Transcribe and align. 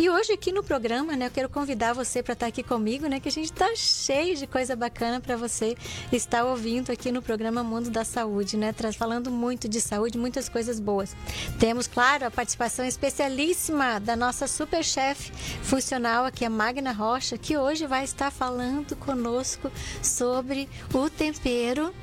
E 0.00 0.08
hoje 0.08 0.32
aqui 0.32 0.50
no 0.50 0.62
programa, 0.62 1.14
né, 1.14 1.26
eu 1.26 1.30
quero 1.30 1.50
convidar 1.50 1.92
você 1.92 2.22
para 2.22 2.32
estar 2.32 2.46
aqui 2.46 2.62
comigo, 2.62 3.06
né, 3.06 3.20
que 3.20 3.28
a 3.28 3.30
gente 3.30 3.52
está 3.52 3.76
cheio 3.76 4.34
de 4.34 4.46
coisa 4.46 4.74
bacana 4.74 5.20
para 5.20 5.36
você 5.36 5.76
estar 6.10 6.42
ouvindo 6.42 6.90
aqui 6.90 7.12
no 7.12 7.20
programa 7.20 7.62
Mundo 7.62 7.90
da 7.90 8.02
Saúde, 8.02 8.56
né, 8.56 8.74
falando 8.96 9.30
muito 9.30 9.68
de 9.68 9.78
saúde, 9.78 10.16
muitas 10.16 10.48
coisas 10.48 10.80
boas. 10.80 11.14
Temos, 11.58 11.86
claro, 11.86 12.24
a 12.24 12.30
participação 12.30 12.82
especialíssima 12.86 14.00
da 14.00 14.16
nossa 14.16 14.46
super 14.46 14.82
chefe 14.82 15.32
funcional 15.62 16.24
aqui, 16.24 16.46
a 16.46 16.50
Magna 16.50 16.92
Rocha, 16.92 17.36
que 17.36 17.58
hoje 17.58 17.86
vai 17.86 18.02
estar 18.02 18.30
falando 18.30 18.96
conosco 18.96 19.70
sobre 20.02 20.66
o 20.94 21.10
tempero 21.10 21.94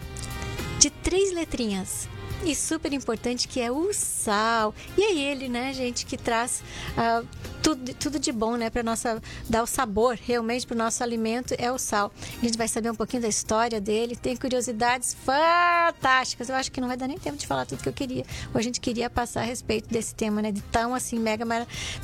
de 0.78 0.92
três 0.92 1.34
letrinhas 1.34 2.08
e 2.44 2.56
super 2.56 2.94
importante 2.94 3.48
que 3.48 3.60
é 3.60 3.72
o 3.72 3.94
sal. 3.94 4.74
E 4.98 5.04
é 5.04 5.14
ele, 5.14 5.50
né, 5.50 5.74
gente, 5.74 6.06
que 6.06 6.18
traz 6.18 6.64
uh, 6.98 7.28
tudo, 7.62 7.94
tudo 7.96 8.20
de 8.20 8.32
bom, 8.32 8.56
né, 8.56 8.70
para 8.70 8.84
nossa 8.84 9.22
dar 9.50 9.64
o 9.64 9.68
sabor 9.68 10.18
realmente 10.22 10.66
para 10.66 10.76
o 10.76 10.78
nosso 10.78 11.04
alimento 11.04 11.54
é 11.58 11.72
o 11.72 11.78
sal. 11.78 12.12
A 12.42 12.46
gente 12.46 12.58
vai 12.58 12.68
saber 12.68 12.90
um 12.92 12.96
pouquinho 12.96 13.22
da 13.22 13.28
história 13.28 13.82
dele, 13.82 14.16
tem 14.16 14.36
curiosidades 14.36 15.16
fantásticas. 15.26 16.50
Eu 16.50 16.56
acho 16.56 16.72
que 16.72 16.80
não 16.80 16.88
vai 16.88 16.98
dar 16.98 17.08
nem 17.08 17.18
tempo 17.18 17.38
de 17.38 17.46
falar 17.48 17.66
tudo 17.66 17.82
que 17.82 17.90
eu 17.90 17.94
queria. 17.94 18.26
Ou 18.54 18.60
a 18.60 18.62
gente 18.62 18.80
queria 18.80 19.10
passar 19.10 19.42
a 19.42 19.44
respeito 19.44 19.90
desse 19.90 20.16
tema, 20.16 20.42
né, 20.42 20.52
de 20.52 20.62
tão 20.62 20.96
assim 20.96 21.20
mega 21.20 21.46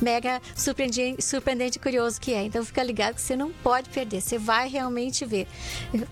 mega 0.01 0.41
surpreendente, 0.55 1.21
surpreendente 1.21 1.77
e 1.77 1.81
curioso 1.81 2.19
que 2.19 2.33
é. 2.33 2.43
Então 2.43 2.63
fica 2.65 2.83
ligado 2.83 3.15
que 3.15 3.21
você 3.21 3.35
não 3.35 3.51
pode 3.51 3.89
perder, 3.89 4.21
você 4.21 4.37
vai 4.37 4.67
realmente 4.67 5.25
ver. 5.25 5.47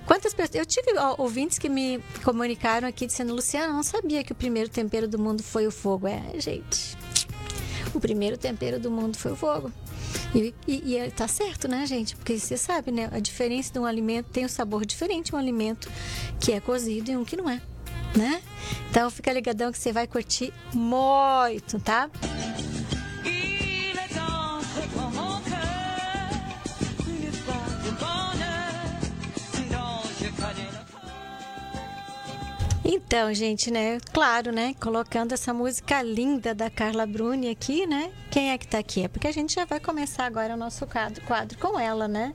Quantas 0.05 0.33
pessoas 0.33 0.55
eu 0.55 0.66
tive 0.66 0.91
ouvintes 1.17 1.58
que 1.58 1.69
me 1.69 1.99
comunicaram 2.23 2.88
aqui 2.88 3.05
dizendo, 3.05 3.33
Luciana, 3.33 3.73
não 3.73 3.83
sabia 3.83 4.10
que 4.23 4.31
o 4.31 4.35
primeiro 4.35 4.70
tempero 4.70 5.07
do 5.07 5.17
mundo 5.17 5.41
foi 5.43 5.65
o 5.67 5.71
fogo. 5.71 6.07
É, 6.07 6.39
gente 6.39 6.97
o 7.93 7.99
primeiro 7.99 8.38
tempero 8.38 8.79
do 8.79 8.89
mundo 8.89 9.17
foi 9.17 9.31
o 9.31 9.35
fogo. 9.35 9.71
E, 10.33 10.53
e, 10.67 10.95
e 10.95 11.11
tá 11.11 11.27
certo, 11.27 11.67
né, 11.67 11.85
gente? 11.85 12.16
Porque 12.16 12.38
você 12.38 12.57
sabe, 12.57 12.91
né? 12.91 13.09
A 13.11 13.19
diferença 13.19 13.71
de 13.71 13.80
um 13.80 13.86
alimento 13.86 14.27
tem 14.27 14.45
um 14.45 14.49
sabor 14.49 14.86
diferente, 14.86 15.33
um 15.33 15.38
alimento 15.38 15.89
que 16.39 16.52
é 16.52 16.59
cozido 16.59 17.11
e 17.11 17.17
um 17.17 17.23
que 17.23 17.36
não 17.36 17.49
é, 17.49 17.61
né? 18.16 18.41
Então 18.89 19.09
fica 19.09 19.31
ligadão 19.31 19.71
que 19.71 19.77
você 19.77 19.91
vai 19.91 20.08
curtir 20.08 20.53
muito, 20.73 21.80
tá? 21.80 22.09
Então, 32.94 33.34
gente, 33.34 33.72
né? 33.72 34.00
Claro, 34.11 34.52
né? 34.52 34.75
Colocando 34.78 35.31
essa 35.31 35.53
música 35.53 36.02
linda 36.02 36.53
da 36.53 36.70
Carla 36.70 37.06
Bruni 37.06 37.48
aqui, 37.50 37.88
né? 37.88 38.11
Quem 38.30 38.52
é 38.52 38.58
que 38.58 38.67
tá 38.67 38.80
aqui? 38.80 39.03
É 39.03 39.08
porque 39.08 39.30
a 39.30 39.31
gente 39.31 39.56
já 39.56 39.64
vai 39.64 39.80
começar 39.80 40.25
agora 40.25 40.56
o 40.56 40.58
nosso 40.58 40.86
quadro, 40.86 41.23
quadro 41.23 41.58
com 41.58 41.80
ela, 41.80 42.06
né? 42.06 42.33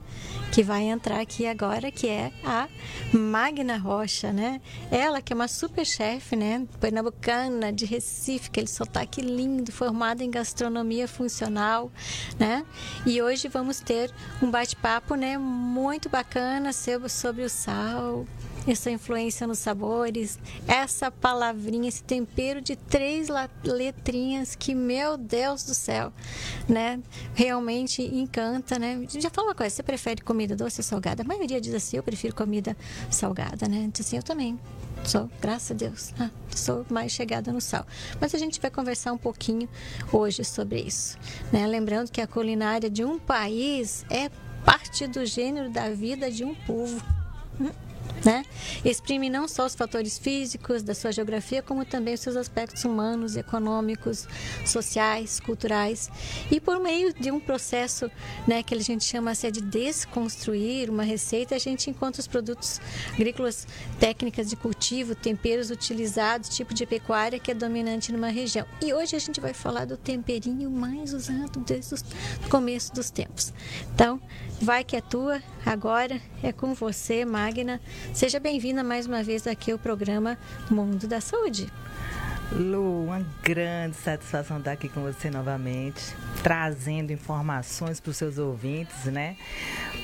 Que 0.51 0.63
vai 0.63 0.81
entrar 0.85 1.19
aqui 1.19 1.45
agora, 1.45 1.91
que 1.91 2.07
é 2.07 2.31
a 2.43 2.67
Magna 3.13 3.77
Rocha, 3.77 4.33
né? 4.33 4.59
Ela 4.89 5.21
que 5.21 5.31
é 5.31 5.35
uma 5.35 5.47
super 5.47 5.85
chefe, 5.85 6.35
né? 6.35 6.65
Pernambucana, 6.79 7.71
de 7.71 7.85
Recife, 7.85 8.49
aquele 8.49 8.65
sotaque 8.65 9.21
lindo, 9.21 9.71
formada 9.71 10.23
em 10.23 10.31
gastronomia 10.31 11.07
funcional, 11.07 11.91
né? 12.39 12.65
E 13.05 13.21
hoje 13.21 13.47
vamos 13.47 13.79
ter 13.79 14.11
um 14.41 14.49
bate-papo, 14.49 15.13
né? 15.13 15.37
Muito 15.37 16.09
bacana 16.09 16.71
sobre 16.73 17.43
o 17.43 17.49
sal, 17.49 18.25
essa 18.71 18.91
influência 18.91 19.47
nos 19.47 19.59
sabores, 19.59 20.37
essa 20.67 21.09
palavrinha, 21.09 21.87
esse 21.87 22.03
tempero 22.03 22.61
de 22.61 22.75
três 22.75 23.27
letrinhas 23.63 24.55
que, 24.55 24.75
meu 24.75 25.17
Deus 25.17 25.63
do 25.63 25.73
céu, 25.73 26.11
né? 26.67 26.99
Realmente 27.33 28.01
encanta, 28.01 28.77
né? 28.77 29.05
Já 29.09 29.29
fala 29.29 29.49
uma 29.49 29.55
coisa, 29.55 29.75
você 29.75 29.83
prefere 29.83 30.21
comida 30.21 30.55
doce 30.55 30.81
ou 30.81 30.83
salgada? 30.83 31.23
A 31.23 31.25
maioria 31.25 31.61
diz 31.61 31.73
assim, 31.73 31.97
eu 31.97 32.03
prefiro 32.03 32.35
comida 32.35 32.75
salgada, 33.09 33.67
né? 33.67 33.89
Diz 33.91 34.05
assim, 34.05 34.17
eu 34.17 34.23
também. 34.23 34.59
Sou, 35.03 35.29
graças 35.39 35.71
a 35.71 35.73
Deus, 35.73 36.13
ah, 36.19 36.29
sou 36.53 36.85
mais 36.89 37.11
chegada 37.11 37.53
no 37.53 37.61
sal. 37.61 37.85
Mas 38.19 38.33
a 38.33 38.37
gente 38.37 38.59
vai 38.59 38.69
conversar 38.69 39.13
um 39.13 39.17
pouquinho 39.17 39.69
hoje 40.11 40.43
sobre 40.43 40.81
isso. 40.81 41.17
Né? 41.51 41.65
Lembrando 41.67 42.11
que 42.11 42.19
a 42.19 42.27
culinária 42.27 42.89
de 42.89 43.05
um 43.05 43.17
país 43.17 44.05
é 44.09 44.29
parte 44.65 45.07
do 45.07 45.25
gênero 45.25 45.69
da 45.69 45.89
vida 45.89 46.29
de 46.29 46.43
um 46.43 46.53
povo. 46.53 47.01
Né? 48.25 48.43
Exprime 48.83 49.29
não 49.29 49.47
só 49.47 49.65
os 49.65 49.75
fatores 49.75 50.17
físicos 50.17 50.83
da 50.83 50.93
sua 50.93 51.11
geografia, 51.11 51.61
como 51.61 51.85
também 51.85 52.13
os 52.13 52.19
seus 52.19 52.35
aspectos 52.35 52.83
humanos, 52.83 53.37
econômicos, 53.37 54.27
sociais, 54.65 55.39
culturais. 55.39 56.09
E 56.51 56.59
por 56.59 56.79
meio 56.79 57.13
de 57.13 57.31
um 57.31 57.39
processo 57.39 58.09
né, 58.47 58.63
que 58.63 58.73
a 58.73 58.79
gente 58.79 59.03
chama 59.03 59.31
assim, 59.31 59.51
de 59.51 59.61
desconstruir 59.61 60.89
uma 60.89 61.03
receita, 61.03 61.55
a 61.55 61.59
gente 61.59 61.89
encontra 61.89 62.19
os 62.19 62.27
produtos 62.27 62.81
agrícolas, 63.13 63.67
técnicas 63.99 64.49
de 64.49 64.55
cultivo, 64.55 65.15
temperos 65.15 65.69
utilizados, 65.69 66.49
tipo 66.49 66.73
de 66.73 66.85
pecuária 66.85 67.39
que 67.39 67.51
é 67.51 67.53
dominante 67.53 68.11
numa 68.11 68.29
região. 68.29 68.65
E 68.81 68.93
hoje 68.93 69.15
a 69.15 69.19
gente 69.19 69.39
vai 69.39 69.53
falar 69.53 69.85
do 69.85 69.97
temperinho 69.97 70.69
mais 70.69 71.13
usado 71.13 71.59
desde 71.59 71.95
o 71.95 72.49
começo 72.49 72.93
dos 72.93 73.09
tempos. 73.09 73.53
Então, 73.93 74.19
vai 74.61 74.83
que 74.83 74.95
é 74.95 75.01
tua, 75.01 75.41
agora 75.65 76.21
é 76.41 76.51
com 76.51 76.73
você, 76.73 77.25
Magna. 77.25 77.79
Seja 78.13 78.39
bem-vinda 78.39 78.83
mais 78.83 79.05
uma 79.05 79.21
vez 79.21 79.45
aqui 79.45 79.71
ao 79.71 79.77
programa 79.77 80.37
Mundo 80.69 81.07
da 81.07 81.21
Saúde. 81.21 81.71
Lu, 82.51 83.03
uma 83.05 83.25
grande 83.43 83.95
satisfação 83.97 84.57
estar 84.57 84.71
aqui 84.71 84.87
com 84.87 85.01
você 85.01 85.29
novamente, 85.29 86.15
trazendo 86.41 87.11
informações 87.11 87.99
para 87.99 88.09
os 88.09 88.17
seus 88.17 88.37
ouvintes, 88.37 89.05
né? 89.05 89.35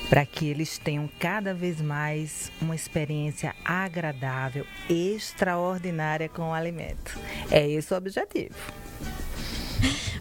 Para 0.10 0.26
que 0.26 0.48
eles 0.48 0.78
tenham 0.78 1.10
cada 1.20 1.54
vez 1.54 1.82
mais 1.82 2.52
uma 2.62 2.76
experiência 2.76 3.56
agradável, 3.64 4.66
extraordinária 4.90 6.28
com 6.28 6.50
o 6.50 6.54
alimento. 6.54 7.18
É 7.50 7.68
esse 7.68 7.94
o 7.94 7.98
objetivo. 7.98 8.56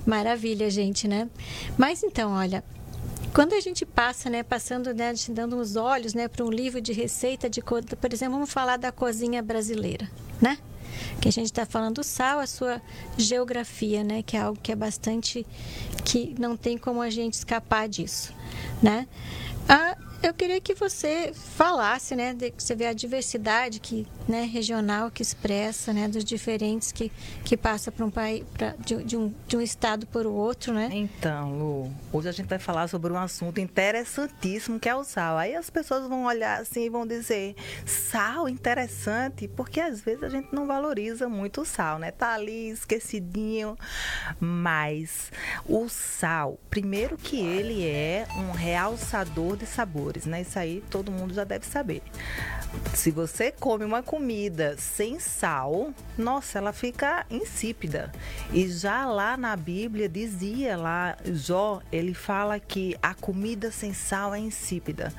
Maravilha, 0.07 0.71
gente, 0.71 1.07
né? 1.07 1.29
Mas 1.77 2.03
então, 2.03 2.33
olha, 2.33 2.65
quando 3.33 3.55
a 3.55 3.61
gente 3.61 3.87
passa, 3.87 4.29
né, 4.29 4.43
passando, 4.43 4.93
né, 4.93 5.13
dando 5.31 5.57
uns 5.57 5.77
olhos, 5.77 6.13
né, 6.15 6.29
para 6.29 6.45
um 6.45 6.51
livro 6.51 6.81
de 6.81 6.93
receita 6.93 7.49
de, 7.49 7.63
por 7.63 8.13
exemplo, 8.13 8.35
vamos 8.35 8.53
falar 8.53 8.77
da 8.77 8.93
cozinha 8.93 9.43
brasileira, 9.43 10.11
né? 10.41 10.59
Que 11.21 11.29
a 11.29 11.33
gente 11.33 11.47
está 11.47 11.65
falando 11.65 11.97
do 11.97 12.05
sal, 12.05 12.39
a 12.41 12.47
sua 12.47 12.83
geografia, 13.17 14.05
né, 14.05 14.23
que 14.23 14.37
é 14.37 14.41
algo 14.41 14.59
que 14.63 14.71
é 14.71 14.77
bastante 14.77 15.47
que 16.05 16.35
não 16.39 16.57
tem 16.57 16.77
como 16.77 17.01
a 17.01 17.09
gente 17.09 17.35
escapar 17.35 17.89
disso, 17.89 18.35
né? 18.83 19.09
A, 19.69 19.97
eu 20.23 20.33
queria 20.33 20.61
que 20.61 20.73
você 20.75 21.33
falasse, 21.35 22.15
né, 22.15 22.33
de, 22.33 22.55
você 22.57 22.77
vê 22.77 22.87
a 22.87 22.93
diversidade 22.93 23.81
que, 23.81 24.07
né, 24.29 24.43
regional 24.45 25.11
que 25.11 25.21
expressa, 25.21 25.93
né, 25.93 26.07
dos 26.07 26.25
diferentes 26.25 26.93
que, 26.93 27.11
que 27.45 27.57
passa 27.57 27.91
para 27.91 28.07
um 28.07 28.11
país, 28.11 28.45
pra, 28.55 28.75
de, 28.79 29.03
de, 29.03 29.17
um, 29.17 29.35
de 29.49 29.57
um 29.57 29.61
estado 29.61 30.07
para 30.07 30.29
o 30.29 30.33
outro, 30.33 30.73
né? 30.73 30.89
Então, 30.93 31.59
Lu, 31.59 31.93
hoje 32.13 32.29
a 32.29 32.33
gente 32.33 32.47
vai 32.47 32.61
falar 32.61 32.89
sobre 32.89 33.13
um 33.13 33.19
assunto 33.19 33.61
interessantíssimo 33.61 34.79
que 34.79 34.89
é 34.89 34.95
o 34.95 35.03
sal. 35.03 35.37
Aí 35.37 35.57
as 35.57 35.69
pessoas 35.69 36.09
vão 36.09 36.25
olhar 36.25 36.61
assim 36.61 36.85
e 36.85 36.89
vão 36.89 37.05
dizer, 37.05 37.57
sal 37.85 38.49
interessante, 38.49 39.49
porque 39.49 39.81
às 39.81 40.01
vezes 40.01 40.23
a 40.23 40.29
gente 40.29 40.55
não 40.55 40.67
valoriza 40.69 41.29
muito 41.29 41.63
o 41.63 41.65
sal, 41.65 41.99
né? 41.99 42.13
Tá 42.13 42.35
ali 42.35 42.71
esquecidinho, 42.71 43.77
mas 44.39 45.33
o 45.67 45.89
sal, 45.89 46.61
primeiro 46.71 47.17
que 47.17 47.41
ele 47.41 47.85
é 47.85 48.27
um 48.37 48.53
realçador 48.53 49.57
de 49.57 49.67
sabor 49.67 50.12
né? 50.27 50.43
Isso 50.43 50.59
aí 50.59 50.83
todo 50.91 51.11
mundo 51.11 51.35
já 51.35 51.45
deve 51.45 51.67
saber. 51.67 52.03
Se 52.95 53.11
você 53.11 53.53
come 53.53 53.85
uma 53.85 54.03
comida 54.03 54.77
sem 54.79 55.19
sal, 55.19 55.93
nossa, 56.17 56.59
ela 56.59 56.73
fica 56.73 57.27
insípida. 57.31 58.11
E 58.53 58.69
já 58.69 59.07
lá 59.07 59.37
na 59.37 59.55
Bíblia 59.57 60.09
dizia 60.09 60.77
lá, 60.77 61.17
Jó, 61.25 61.81
ele 61.91 62.15
fala 62.15 62.59
que 62.59 62.97
a 63.03 63.15
comida 63.15 63.71
sem 63.71 63.93
sal 63.93 64.35
é 64.35 64.39
insípida. 64.39 65.13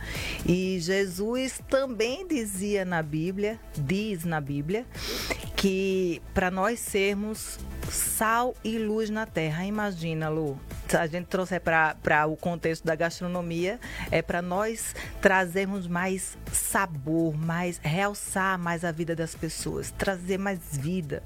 E 0.45 0.79
Jesus 0.79 1.61
também 1.69 2.27
dizia 2.27 2.85
na 2.85 3.03
Bíblia, 3.03 3.59
diz 3.77 4.23
na 4.23 4.41
Bíblia, 4.41 4.85
que 5.55 6.21
para 6.33 6.49
nós 6.49 6.79
sermos 6.79 7.59
sal 7.93 8.55
e 8.63 8.77
luz 8.77 9.09
na 9.09 9.25
terra. 9.25 9.65
Imagina, 9.65 10.29
Lu, 10.29 10.59
a 10.97 11.07
gente 11.07 11.27
trouxer 11.27 11.61
para 11.61 12.25
o 12.27 12.35
contexto 12.35 12.83
da 12.83 12.95
gastronomia, 12.95 13.79
é 14.11 14.21
para 14.21 14.41
nós 14.41 14.95
trazermos 15.21 15.87
mais 15.87 16.37
sabor, 16.51 17.35
mais 17.37 17.79
realçar 17.81 18.57
mais 18.57 18.83
a 18.83 18.91
vida 18.91 19.15
das 19.15 19.35
pessoas, 19.35 19.91
trazer 19.91 20.37
mais 20.37 20.59
vida. 20.77 21.23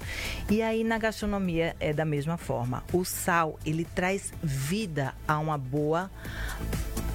E 0.50 0.62
aí 0.62 0.84
na 0.84 0.98
gastronomia 0.98 1.76
é 1.80 1.94
da 1.94 2.06
mesma 2.06 2.38
forma. 2.38 2.84
O 2.94 3.04
sal, 3.04 3.58
ele 3.66 3.86
traz 3.86 4.34
vida 4.44 5.14
a 5.28 5.40
uma 5.40 5.58
boa 5.58 6.12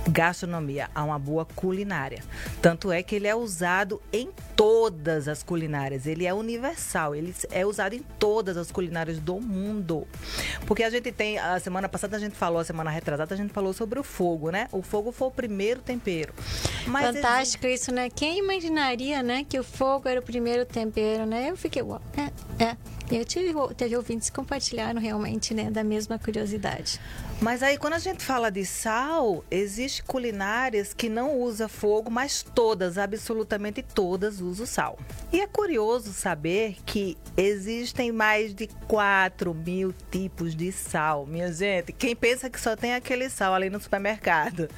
gastronomia, 0.09 0.91
a 0.95 1.05
uma 1.05 1.19
boa 1.19 1.45
culinária. 1.45 2.23
Tanto 2.61 2.91
é 2.91 3.03
que 3.03 3.15
ele 3.15 3.27
é 3.27 3.35
usado 3.35 4.01
em 4.13 4.31
todas 4.57 5.29
as 5.29 5.43
culinárias, 5.43 6.07
ele 6.07 6.27
é 6.27 6.35
universal, 6.35 7.15
ele 7.15 7.35
é 7.51 7.65
usado 7.65 7.95
em 7.95 8.03
todas 8.19 8.57
as 8.57 8.71
culinárias 8.71 9.19
do 9.19 9.41
mundo. 9.41 10.07
Porque 10.67 10.83
a 10.83 10.91
gente 10.91 11.11
tem, 11.13 11.39
a 11.39 11.59
semana 11.61 11.89
passada 11.89 12.17
a 12.17 12.21
gente 12.21 12.37
falou, 12.37 12.61
a 12.61 12.65
semana 12.65 12.91
retrasada 12.91 13.35
a 13.35 13.37
gente 13.37 13.53
falou 13.53 13.73
sobre 13.73 13.99
o 13.99 14.03
fogo, 14.03 14.51
né? 14.51 14.69
O 14.73 14.83
fogo 14.83 15.13
foi 15.13 15.29
o 15.29 15.31
primeiro 15.31 15.81
tempero. 15.81 16.33
Mas 16.87 17.15
Fantástico 17.15 17.67
existe... 17.67 17.83
isso, 17.83 17.93
né? 17.93 18.09
Quem 18.11 18.39
imaginaria, 18.39 19.23
né, 19.23 19.45
que 19.49 19.59
o 19.59 19.65
fogo 19.65 20.09
era 20.09 20.21
o 20.21 20.23
primeiro 20.23 20.65
tempero, 20.65 21.27
né? 21.27 21.51
Eu 21.51 21.57
fiquei, 21.57 21.83
uau, 21.83 22.01
é, 22.17 22.65
é. 22.65 22.77
Eu 23.15 23.27
tive, 23.27 23.53
teve 23.77 23.95
ouvintes 23.95 24.31
que 24.31 24.37
compartilharam 24.37 24.99
realmente, 24.99 25.53
né, 25.53 25.71
da 25.71 25.85
mesma 25.85 26.19
curiosidade. 26.19 26.99
Mas 27.43 27.63
aí 27.63 27.77
quando 27.77 27.93
a 27.93 27.99
gente 27.99 28.25
fala 28.25 28.51
de 28.51 28.65
sal, 28.65 29.45
existe 29.51 30.03
culinárias 30.03 30.95
que 30.95 31.11
não 31.11 31.39
usa 31.39 31.69
fogo, 31.69 32.11
mas 32.11 32.43
todas, 32.43 32.97
absolutamente 32.97 33.83
todas 33.83 34.41
usam 34.41 34.65
sal. 34.65 34.99
E 35.31 35.43
é 35.43 35.47
curioso 35.47 36.11
saber 36.11 36.77
que 36.87 37.19
existem 37.37 38.11
mais 38.11 38.55
de 38.55 38.67
4 38.89 39.53
mil 39.53 39.93
tipos 40.11 40.55
de 40.55 40.73
sal. 40.73 41.27
Minha 41.27 41.53
gente, 41.53 41.93
quem 41.93 42.17
pensa 42.17 42.49
que 42.49 42.59
só 42.59 42.75
tem 42.75 42.95
aquele 42.95 43.29
sal 43.29 43.53
ali 43.53 43.69
no 43.69 43.81
supermercado, 43.81 44.71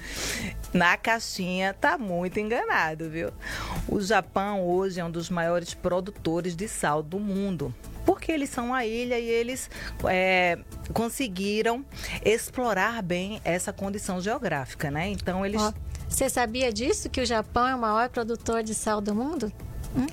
na 0.73 0.97
caixinha, 0.97 1.73
tá 1.73 1.97
muito 1.97 2.41
enganado, 2.41 3.09
viu? 3.09 3.31
O 3.87 4.01
Japão 4.01 4.67
hoje 4.67 4.99
é 4.99 5.05
um 5.05 5.11
dos 5.11 5.31
maiores 5.31 5.73
produtores 5.73 6.57
de 6.57 6.67
sal 6.67 7.01
do 7.01 7.21
mundo 7.21 7.73
porque 8.05 8.31
eles 8.31 8.51
são 8.51 8.67
uma 8.67 8.85
ilha 8.85 9.19
e 9.19 9.29
eles 9.29 9.71
é, 10.05 10.59
conseguiram 10.93 11.85
explorar 12.25 13.03
bem 13.03 13.41
essa 13.45 13.73
condição 13.73 14.21
geográfica, 14.21 14.91
né? 14.91 15.09
Então 15.09 15.45
eles. 15.45 15.61
você 16.09 16.29
sabia 16.29 16.73
disso 16.73 17.09
que 17.09 17.21
o 17.21 17.27
Japão 17.27 17.67
é 17.67 17.75
o 17.75 17.79
maior 17.79 18.09
produtor 18.09 18.63
de 18.63 18.75
sal 18.75 19.01
do 19.01 19.15
mundo? 19.15 19.53
Hum? 19.97 20.07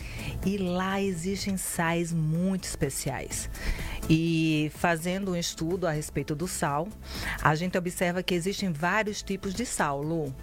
E 0.46 0.58
lá 0.58 1.02
existem 1.02 1.58
sais 1.58 2.14
muito 2.14 2.66
especiais. 2.66 3.50
E 4.10 4.72
fazendo 4.76 5.32
um 5.32 5.36
estudo 5.36 5.88
a 5.88 5.92
respeito 5.92 6.36
do 6.36 6.48
sal, 6.48 6.88
a 7.42 7.56
gente 7.56 7.78
observa 7.78 8.22
que 8.24 8.34
existem 8.34 8.72
vários 8.72 9.22
tipos 9.22 9.54
de 9.54 9.66
sal, 9.66 10.02
Lu. 10.02 10.34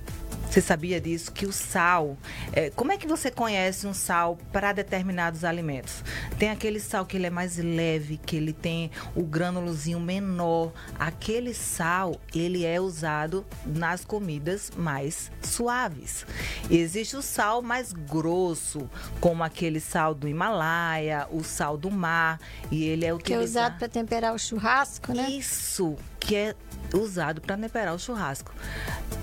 Você 0.49 0.62
sabia 0.62 1.00
disso? 1.00 1.31
Que 1.31 1.47
o 1.47 1.53
sal. 1.53 2.17
É, 2.53 2.71
como 2.71 2.91
é 2.91 2.97
que 2.97 3.06
você 3.06 3.31
conhece 3.31 3.87
um 3.87 3.93
sal 3.93 4.39
para 4.53 4.73
determinados 4.73 5.45
alimentos? 5.45 6.03
Tem 6.39 6.50
aquele 6.50 6.81
sal 6.81 7.05
que 7.05 7.17
ele 7.17 7.27
é 7.27 7.31
mais 7.31 7.59
leve, 7.59 8.17
que 8.17 8.37
ele 8.37 8.53
tem 8.53 8.91
o 9.15 9.23
grânulozinho 9.23 10.00
menor. 10.00 10.73
Aquele 10.99 11.53
sal, 11.53 12.19
ele 12.35 12.65
é 12.65 12.81
usado 12.81 13.47
nas 13.67 14.05
comidas 14.05 14.73
mais 14.77 15.31
suaves. 15.43 16.27
Existe 16.71 17.17
o 17.17 17.23
sal 17.23 17.61
mais 17.61 17.93
grosso, 17.93 18.89
como 19.21 19.44
aquele 19.44 19.81
sal 19.81 20.15
do 20.15 20.27
Himalaia, 20.27 21.27
o 21.31 21.44
sal 21.44 21.77
do 21.77 21.91
mar, 21.91 22.41
e 22.71 22.85
ele 22.85 23.05
é 23.05 23.12
utilizado... 23.12 23.25
Que 23.25 23.33
é 23.33 23.39
usado 23.44 23.79
para 23.79 23.89
temperar 23.89 24.35
o 24.35 24.39
churrasco, 24.39 25.12
né? 25.12 25.29
Isso, 25.31 25.97
que 26.19 26.35
é 26.35 26.55
usado 26.94 27.41
para 27.41 27.56
temperar 27.56 27.94
o 27.94 27.99
churrasco. 27.99 28.53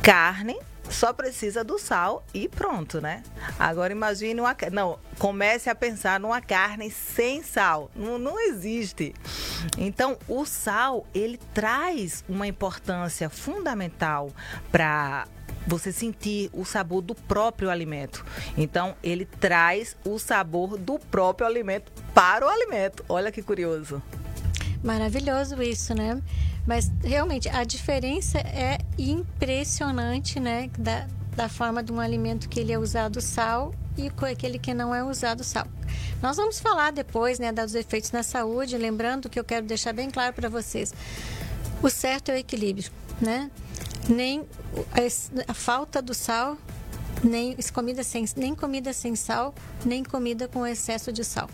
Carne 0.03 0.57
só 0.89 1.13
precisa 1.13 1.63
do 1.63 1.77
sal 1.77 2.23
e 2.33 2.47
pronto, 2.47 3.01
né? 3.01 3.23
Agora 3.59 3.91
imagine 3.91 4.39
uma. 4.39 4.55
Não, 4.71 4.99
comece 5.17 5.69
a 5.69 5.75
pensar 5.75 6.19
numa 6.19 6.41
carne 6.41 6.89
sem 6.91 7.43
sal. 7.43 7.89
Não, 7.95 8.17
não 8.17 8.39
existe. 8.39 9.13
Então, 9.77 10.17
o 10.27 10.45
sal, 10.45 11.05
ele 11.13 11.39
traz 11.53 12.23
uma 12.27 12.47
importância 12.47 13.29
fundamental 13.29 14.31
para 14.71 15.27
você 15.67 15.91
sentir 15.91 16.49
o 16.53 16.63
sabor 16.63 17.01
do 17.01 17.15
próprio 17.15 17.69
alimento. 17.69 18.23
Então, 18.57 18.95
ele 19.03 19.25
traz 19.25 19.95
o 20.05 20.19
sabor 20.19 20.77
do 20.77 20.99
próprio 20.99 21.47
alimento 21.47 21.91
para 22.13 22.45
o 22.45 22.49
alimento. 22.49 23.03
Olha 23.09 23.31
que 23.31 23.41
curioso. 23.41 24.01
Maravilhoso 24.85 25.59
isso, 25.63 25.95
né? 25.95 26.21
Mas 26.63 26.91
realmente 27.03 27.49
a 27.49 27.63
diferença 27.63 28.37
é 28.37 28.77
impressionante, 28.99 30.39
né? 30.39 30.69
Da, 30.77 31.07
da 31.35 31.49
forma 31.49 31.81
de 31.81 31.91
um 31.91 31.99
alimento 31.99 32.47
que 32.47 32.59
ele 32.59 32.71
é 32.71 32.77
usado 32.77 33.19
sal 33.19 33.73
e 33.97 34.11
com 34.11 34.25
aquele 34.25 34.59
que 34.59 34.75
não 34.75 34.93
é 34.93 35.03
usado 35.03 35.43
sal. 35.43 35.65
Nós 36.21 36.37
vamos 36.37 36.59
falar 36.59 36.91
depois, 36.91 37.39
né, 37.39 37.51
dos 37.51 37.73
efeitos 37.73 38.11
na 38.11 38.21
saúde, 38.21 38.77
lembrando 38.77 39.27
que 39.27 39.39
eu 39.39 39.43
quero 39.43 39.65
deixar 39.65 39.91
bem 39.91 40.11
claro 40.11 40.33
para 40.33 40.49
vocês. 40.49 40.93
O 41.81 41.89
certo 41.89 42.29
é 42.29 42.35
o 42.35 42.37
equilíbrio, 42.37 42.91
né? 43.19 43.49
Nem 44.07 44.45
a, 45.47 45.53
falta 45.55 45.99
do 45.99 46.13
sal, 46.13 46.59
nem 47.23 47.57
comida 47.73 48.03
sem 48.03 48.25
nem 48.35 48.53
comida 48.53 48.93
sem 48.93 49.15
sal, 49.15 49.51
nem 49.83 50.03
comida 50.03 50.47
com 50.47 50.63
excesso 50.63 51.11
de 51.11 51.23
sal 51.23 51.49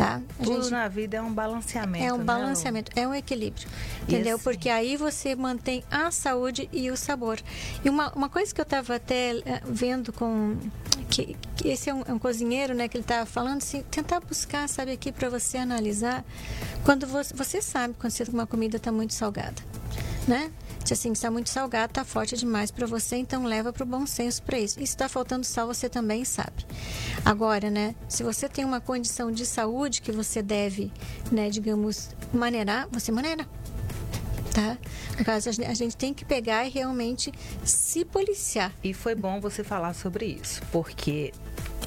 tá? 0.00 0.22
A 0.38 0.42
Tudo 0.42 0.62
gente... 0.62 0.70
na 0.70 0.88
vida 0.88 1.18
é 1.18 1.22
um 1.22 1.32
balanceamento. 1.32 2.04
É 2.04 2.10
um 2.10 2.16
né, 2.16 2.24
balanceamento, 2.24 2.90
é 2.96 3.06
um 3.06 3.14
equilíbrio. 3.14 3.68
Entendeu? 4.02 4.38
Porque 4.38 4.70
aí 4.70 4.96
você 4.96 5.36
mantém 5.36 5.84
a 5.90 6.10
saúde 6.10 6.70
e 6.72 6.90
o 6.90 6.96
sabor. 6.96 7.38
E 7.84 7.90
uma, 7.90 8.10
uma 8.14 8.30
coisa 8.30 8.54
que 8.54 8.58
eu 8.58 8.64
estava 8.64 8.94
até 8.94 9.36
eh, 9.36 9.60
vendo 9.66 10.10
com. 10.10 10.56
Que, 11.10 11.36
que 11.54 11.68
esse 11.68 11.90
é 11.90 11.94
um, 11.94 12.02
é 12.06 12.12
um, 12.14 12.18
cozinheiro, 12.18 12.72
né? 12.72 12.88
Que 12.88 12.96
ele 12.96 13.04
estava 13.04 13.26
falando 13.26 13.58
assim, 13.58 13.82
tentar 13.90 14.20
buscar, 14.20 14.66
sabe, 14.70 14.92
aqui 14.92 15.12
para 15.12 15.28
você 15.28 15.58
analisar. 15.58 16.24
Quando 16.82 17.06
você, 17.06 17.34
você 17.34 17.60
sabe 17.60 17.94
quando 17.98 18.14
uma 18.32 18.46
comida 18.46 18.78
está 18.78 18.90
muito 18.90 19.12
salgada, 19.12 19.60
né? 20.30 20.52
Se 20.84 20.94
assim 20.94 21.10
está 21.10 21.28
muito 21.28 21.50
salgado, 21.50 21.90
está 21.90 22.04
forte 22.04 22.36
demais 22.36 22.70
para 22.70 22.86
você, 22.86 23.16
então 23.16 23.44
leva 23.44 23.72
para 23.72 23.82
o 23.82 23.86
bom 23.86 24.06
senso 24.06 24.42
para 24.44 24.58
isso. 24.58 24.78
E 24.78 24.86
se 24.86 24.92
está 24.92 25.08
faltando 25.08 25.44
sal, 25.44 25.66
você 25.66 25.88
também 25.88 26.24
sabe. 26.24 26.64
Agora, 27.24 27.68
né? 27.68 27.96
Se 28.08 28.22
você 28.22 28.48
tem 28.48 28.64
uma 28.64 28.80
condição 28.80 29.32
de 29.32 29.44
saúde 29.44 30.00
que 30.00 30.12
você 30.12 30.40
deve, 30.40 30.92
né, 31.32 31.50
digamos, 31.50 32.10
maneirar, 32.32 32.88
você 32.92 33.10
maneira. 33.10 33.44
Tá? 34.54 34.78
No 35.18 35.24
caso, 35.24 35.48
a 35.48 35.74
gente 35.74 35.96
tem 35.96 36.14
que 36.14 36.24
pegar 36.24 36.64
e 36.64 36.70
realmente 36.70 37.32
se 37.64 38.04
policiar. 38.04 38.72
E 38.82 38.94
foi 38.94 39.14
bom 39.14 39.40
você 39.40 39.64
falar 39.64 39.94
sobre 39.94 40.26
isso, 40.26 40.60
porque 40.72 41.32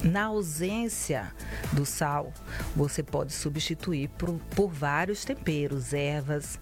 na 0.04 0.24
ausência 0.24 1.32
do 1.72 1.86
sal, 1.86 2.32
você 2.76 3.02
pode 3.02 3.32
substituir 3.32 4.08
por, 4.08 4.38
por 4.54 4.68
vários 4.68 5.24
temperos, 5.24 5.92
ervas, 5.94 6.58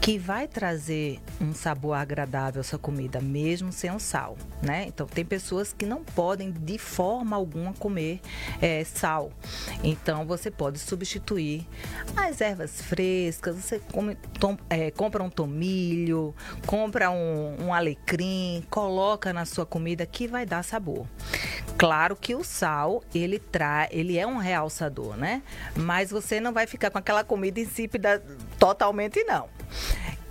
que 0.00 0.18
vai 0.18 0.48
trazer 0.48 1.20
um 1.40 1.52
sabor 1.52 1.94
agradável 1.94 2.60
à 2.60 2.64
sua 2.64 2.78
comida, 2.78 3.20
mesmo 3.20 3.70
sem 3.70 3.90
o 3.90 4.00
sal, 4.00 4.36
né? 4.62 4.86
Então, 4.86 5.06
tem 5.06 5.24
pessoas 5.24 5.72
que 5.72 5.84
não 5.84 6.02
podem 6.02 6.50
de 6.50 6.78
forma 6.78 7.36
alguma 7.36 7.74
comer 7.74 8.20
é, 8.62 8.82
sal. 8.84 9.30
Então, 9.84 10.24
você 10.26 10.50
pode 10.50 10.78
substituir 10.78 11.66
as 12.16 12.40
ervas 12.40 12.80
frescas, 12.80 13.56
você 13.56 13.78
come, 13.92 14.14
tom, 14.40 14.56
é, 14.70 14.90
compra 14.90 15.22
um 15.22 15.30
tomilho, 15.30 16.34
compra 16.66 17.10
um, 17.10 17.66
um 17.66 17.74
alecrim, 17.74 18.64
coloca 18.70 19.32
na 19.32 19.44
sua 19.44 19.66
comida 19.66 20.06
que 20.06 20.26
vai 20.26 20.46
dar 20.46 20.62
sabor. 20.62 21.06
Claro 21.78 22.16
que 22.16 22.34
o 22.34 22.42
sal, 22.42 23.02
ele 23.14 23.38
traz, 23.38 23.88
ele 23.92 24.16
é 24.18 24.26
um 24.26 24.38
realçador, 24.38 25.16
né? 25.16 25.42
Mas 25.74 26.10
você 26.10 26.40
não 26.40 26.52
vai 26.52 26.66
ficar 26.66 26.90
com 26.90 26.98
aquela 26.98 27.22
comida 27.22 27.60
insípida 27.60 28.22
totalmente 28.58 29.22
não. 29.24 29.48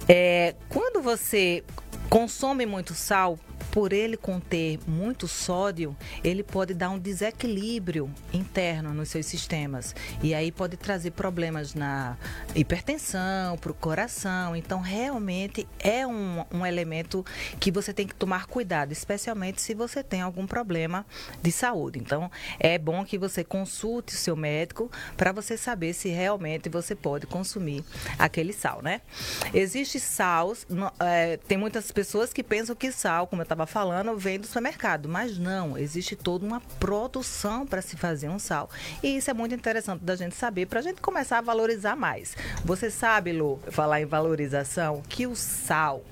É, 0.08 0.56
quando 0.70 1.02
você 1.02 1.64
consome 2.10 2.66
muito 2.66 2.94
sal, 2.94 3.40
por 3.76 3.92
ele 3.92 4.16
conter 4.16 4.80
muito 4.88 5.28
sódio, 5.28 5.94
ele 6.24 6.44
pode 6.44 6.74
dar 6.74 6.92
um 6.92 6.98
desequilíbrio 6.98 8.10
interno 8.32 8.94
nos 8.94 9.10
seus 9.10 9.26
sistemas. 9.26 9.94
E 10.24 10.34
aí 10.34 10.50
pode 10.50 10.78
trazer 10.78 11.12
problemas 11.12 11.74
na 11.74 12.16
hipertensão, 12.56 13.58
para 13.58 13.72
o 13.74 13.76
coração. 13.76 14.56
Então, 14.56 14.80
realmente 14.80 15.68
é 15.78 16.08
um, 16.08 16.46
um 16.54 16.66
elemento 16.66 17.26
que 17.60 17.70
você 17.70 17.92
tem 17.92 18.08
que 18.08 18.16
tomar 18.16 18.46
cuidado, 18.46 18.94
especialmente 18.94 19.62
se 19.62 19.74
você 19.74 20.02
tem 20.02 20.22
algum 20.22 20.48
problema 20.48 21.06
de 21.42 21.52
saúde. 21.52 22.00
Então, 22.00 22.32
é 22.58 22.78
bom 22.78 23.04
que 23.04 23.18
você 23.18 23.44
consulte 23.44 24.16
o 24.16 24.18
seu 24.18 24.38
médico 24.38 24.90
para 25.18 25.34
você 25.34 25.58
saber 25.58 25.92
se 25.92 26.08
realmente 26.08 26.70
você 26.70 26.96
pode 26.96 27.28
consumir 27.28 27.84
aquele 28.18 28.54
sal, 28.54 28.82
né? 28.82 29.02
Existe 29.54 30.00
sal, 30.00 30.54
é, 31.02 31.36
tem 31.36 31.58
muitas 31.58 31.92
pessoas 31.92 32.32
que 32.32 32.42
pensam 32.42 32.74
que 32.74 32.90
sal, 32.90 33.28
como 33.28 33.42
eu 33.42 33.44
estava 33.44 33.65
falando 33.66 34.18
vem 34.18 34.40
do 34.40 34.48
supermercado, 34.48 35.08
mas 35.10 35.38
não, 35.38 35.78
existe 35.78 36.16
toda 36.16 36.46
uma 36.46 36.62
produção 36.80 37.66
para 37.66 37.82
se 37.82 37.96
fazer 37.96 38.30
um 38.30 38.40
sal. 38.40 38.70
E 39.02 39.18
isso 39.18 39.30
é 39.30 39.34
muito 39.34 39.56
interessante 39.56 40.04
da 40.04 40.16
gente 40.16 40.36
saber 40.36 40.66
para 40.68 40.80
a 40.80 40.84
gente 40.84 41.02
começar 41.02 41.40
a 41.40 41.42
valorizar 41.42 41.96
mais. 41.96 42.36
Você 42.64 42.90
sabe, 42.90 43.32
Lu, 43.32 43.60
falar 43.70 44.02
em 44.02 44.06
valorização, 44.06 45.02
que 45.08 45.28
o 45.28 45.36
sal, 45.36 46.04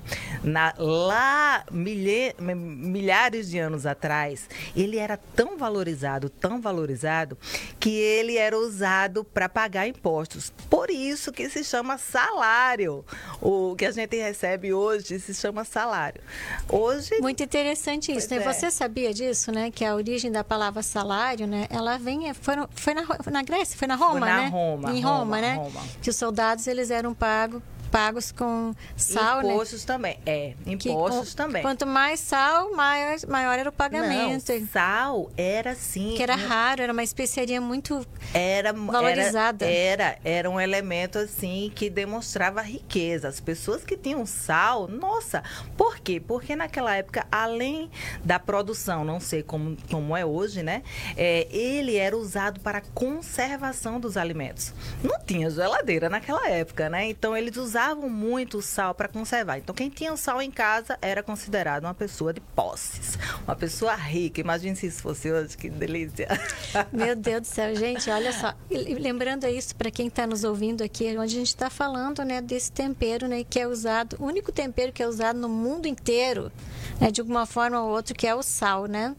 na, 0.42 0.74
lá 0.78 1.64
milhe, 1.70 2.34
milhares 2.38 3.48
de 3.48 3.58
anos 3.58 3.86
atrás, 3.86 4.48
ele 4.76 4.98
era 4.98 5.16
tão 5.16 5.56
valorizado, 5.56 6.28
tão 6.28 6.60
valorizado, 6.60 7.36
que 7.78 7.90
ele 7.90 8.36
era 8.36 8.58
usado 8.58 9.24
para 9.24 9.48
pagar 9.48 9.86
impostos. 9.86 10.52
Por 10.70 10.90
isso 10.90 11.32
que 11.32 11.48
se 11.48 11.64
chama 11.64 11.98
salário. 11.98 13.04
O 13.40 13.74
que 13.76 13.84
a 13.84 13.90
gente 13.90 14.16
recebe 14.16 14.72
hoje 14.72 15.18
se 15.20 15.34
chama 15.34 15.64
salário. 15.64 16.20
Hoje 16.68 17.18
muito 17.20 17.42
interessante 17.44 18.12
isso, 18.12 18.28
né? 18.30 18.36
É. 18.36 18.52
Você 18.52 18.70
sabia 18.70 19.12
disso, 19.12 19.52
né? 19.52 19.70
Que 19.70 19.84
a 19.84 19.94
origem 19.94 20.30
da 20.30 20.42
palavra 20.42 20.82
salário, 20.82 21.46
né? 21.46 21.66
Ela 21.70 21.98
vem, 21.98 22.32
foram, 22.34 22.68
foi 22.74 22.94
na, 22.94 23.02
na 23.30 23.42
Grécia, 23.42 23.76
foi 23.76 23.86
na 23.88 23.94
Roma, 23.94 24.12
Foi 24.12 24.20
na 24.20 24.36
né? 24.36 24.48
Roma, 24.48 24.90
Em 24.92 25.00
Roma, 25.00 25.18
Roma, 25.18 25.40
né? 25.40 25.54
Roma. 25.54 25.80
Que 26.02 26.10
os 26.10 26.16
soldados, 26.16 26.66
eles 26.66 26.90
eram 26.90 27.14
pagos 27.14 27.62
pagos 27.94 28.32
com 28.32 28.74
sal, 28.96 29.40
né? 29.40 29.52
impostos 29.54 29.84
também. 29.84 30.18
É, 30.26 30.54
Que 30.64 30.90
impostos 30.90 31.30
com- 31.30 31.36
também. 31.36 31.62
Quanto 31.62 31.86
mais 31.86 32.18
sal, 32.18 32.72
maior, 32.74 33.16
maior 33.28 33.56
era 33.56 33.68
o 33.68 33.72
pagamento. 33.72 34.50
Não, 34.52 34.66
sal 34.66 35.30
era 35.36 35.70
assim. 35.70 36.14
que 36.16 36.22
era 36.22 36.34
raro, 36.34 36.82
era 36.82 36.92
uma 36.92 37.04
especiaria 37.04 37.60
muito 37.60 38.04
era 38.32 38.72
Valorizada. 38.72 39.64
Era, 39.64 40.02
era, 40.02 40.18
era 40.24 40.50
um 40.50 40.60
elemento 40.60 41.20
assim 41.20 41.70
que 41.72 41.88
demonstrava 41.88 42.60
riqueza. 42.62 43.28
As 43.28 43.38
pessoas 43.38 43.84
que 43.84 43.96
tinham 43.96 44.26
sal, 44.26 44.88
nossa, 44.88 45.44
por 45.76 46.00
quê? 46.00 46.18
Porque 46.18 46.56
naquela 46.56 46.96
época, 46.96 47.24
além 47.30 47.88
da 48.24 48.40
produção, 48.40 49.04
não 49.04 49.20
sei 49.20 49.44
como, 49.44 49.76
como 49.88 50.16
é 50.16 50.26
hoje, 50.26 50.64
né? 50.64 50.82
É, 51.16 51.46
ele 51.48 51.94
era 51.94 52.16
usado 52.16 52.58
para 52.58 52.80
conservação 52.92 54.00
dos 54.00 54.16
alimentos. 54.16 54.74
Não 55.00 55.16
tinha 55.24 55.48
geladeira 55.48 56.08
naquela 56.08 56.48
época, 56.50 56.90
né? 56.90 57.08
Então 57.08 57.36
eles 57.36 57.56
usavam 57.56 57.83
muito 57.92 58.58
o 58.58 58.62
sal 58.62 58.94
para 58.94 59.08
conservar. 59.08 59.58
Então 59.58 59.74
quem 59.74 59.90
tinha 59.90 60.12
o 60.12 60.16
sal 60.16 60.40
em 60.40 60.50
casa 60.50 60.96
era 61.02 61.22
considerado 61.22 61.84
uma 61.84 61.94
pessoa 61.94 62.32
de 62.32 62.40
posses, 62.40 63.18
uma 63.44 63.56
pessoa 63.56 63.94
rica. 63.94 64.40
Imagine 64.40 64.76
se 64.76 64.86
isso 64.86 65.02
fosse 65.02 65.30
hoje, 65.30 65.56
que 65.56 65.68
delícia. 65.68 66.28
Meu 66.92 67.16
Deus 67.16 67.42
do 67.42 67.46
céu, 67.46 67.74
gente, 67.74 68.08
olha 68.10 68.32
só. 68.32 68.54
Lembrando 68.70 69.46
isso 69.46 69.74
para 69.74 69.90
quem 69.90 70.06
está 70.06 70.26
nos 70.26 70.44
ouvindo 70.44 70.82
aqui, 70.82 71.08
onde 71.18 71.34
a 71.34 71.38
gente 71.38 71.48
está 71.48 71.68
falando, 71.68 72.24
né, 72.24 72.40
desse 72.40 72.70
tempero, 72.70 73.26
né, 73.26 73.44
que 73.44 73.58
é 73.58 73.66
usado, 73.66 74.16
o 74.20 74.24
único 74.24 74.52
tempero 74.52 74.92
que 74.92 75.02
é 75.02 75.08
usado 75.08 75.38
no 75.38 75.48
mundo 75.48 75.86
inteiro, 75.86 76.52
né, 77.00 77.10
de 77.10 77.20
alguma 77.20 77.46
forma 77.46 77.80
ou 77.80 77.90
outra, 77.90 78.14
que 78.14 78.26
é 78.26 78.34
o 78.34 78.42
sal, 78.42 78.86
né? 78.86 79.14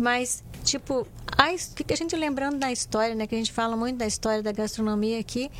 Mas 0.00 0.42
tipo, 0.64 1.06
a, 1.36 1.48
a 1.48 1.96
gente 1.96 2.16
lembrando 2.16 2.58
da 2.58 2.72
história, 2.72 3.14
né, 3.14 3.26
que 3.26 3.34
a 3.34 3.38
gente 3.38 3.52
fala 3.52 3.76
muito 3.76 3.98
da 3.98 4.06
história 4.06 4.42
da 4.42 4.52
gastronomia 4.52 5.20
aqui, 5.20 5.50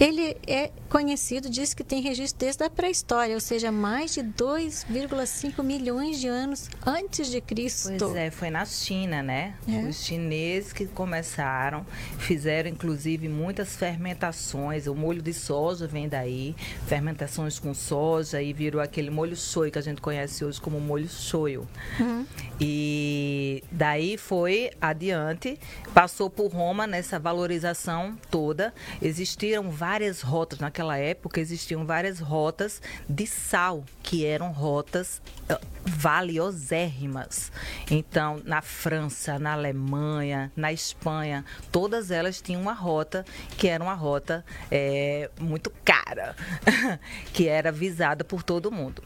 ele 0.00 0.36
é 0.46 0.70
conhecido, 0.88 1.50
diz 1.50 1.74
que 1.74 1.84
tem 1.84 2.00
registro 2.00 2.38
desde 2.40 2.64
a 2.64 2.70
pré-história, 2.70 3.34
ou 3.34 3.40
seja, 3.40 3.70
mais 3.70 4.14
de 4.14 4.22
2,5 4.22 5.62
milhões 5.62 6.20
de 6.20 6.28
anos 6.28 6.70
antes 6.86 7.30
de 7.30 7.40
Cristo. 7.40 7.92
Pois 7.98 8.16
é, 8.16 8.30
foi 8.30 8.50
na 8.50 8.64
China, 8.64 9.22
né? 9.22 9.54
É. 9.68 9.88
Os 9.88 10.04
chineses 10.04 10.72
que 10.72 10.86
começaram, 10.86 11.84
fizeram 12.18 12.70
inclusive 12.70 13.28
muitas 13.28 13.76
fermentações. 13.76 14.86
O 14.86 14.94
molho 14.94 15.20
de 15.20 15.32
soja 15.32 15.86
vem 15.86 16.08
daí, 16.08 16.54
fermentações 16.86 17.58
com 17.58 17.74
soja 17.74 18.40
e 18.40 18.52
virou 18.52 18.80
aquele 18.80 19.10
molho 19.10 19.36
shoyu 19.36 19.70
que 19.70 19.78
a 19.78 19.82
gente 19.82 20.00
conhece 20.00 20.44
hoje 20.44 20.60
como 20.60 20.80
molho 20.80 21.08
shoyu. 21.08 21.66
Uhum. 22.00 22.24
E 22.60 23.62
daí 23.70 24.16
foi 24.16 24.53
adiante, 24.80 25.58
passou 25.92 26.28
por 26.30 26.52
Roma 26.52 26.86
nessa 26.86 27.18
valorização 27.18 28.18
toda. 28.30 28.72
Existiram 29.00 29.70
várias 29.70 30.20
rotas 30.20 30.58
naquela 30.58 30.96
época, 30.96 31.40
existiam 31.40 31.84
várias 31.84 32.20
rotas 32.20 32.80
de 33.08 33.26
sal, 33.26 33.84
que 34.02 34.24
eram 34.24 34.52
rotas 34.52 35.20
eh, 35.48 35.58
valiosérrimas. 35.84 37.52
Então, 37.90 38.40
na 38.44 38.62
França, 38.62 39.38
na 39.38 39.52
Alemanha, 39.52 40.50
na 40.56 40.72
Espanha, 40.72 41.44
todas 41.70 42.10
elas 42.10 42.40
tinham 42.40 42.60
uma 42.60 42.72
rota 42.72 43.24
que 43.56 43.68
era 43.68 43.82
uma 43.82 43.94
rota 43.94 44.44
eh, 44.70 45.30
muito 45.40 45.70
cara, 45.84 46.34
que 47.32 47.48
era 47.48 47.70
visada 47.70 48.24
por 48.24 48.42
todo 48.42 48.70
mundo. 48.70 49.02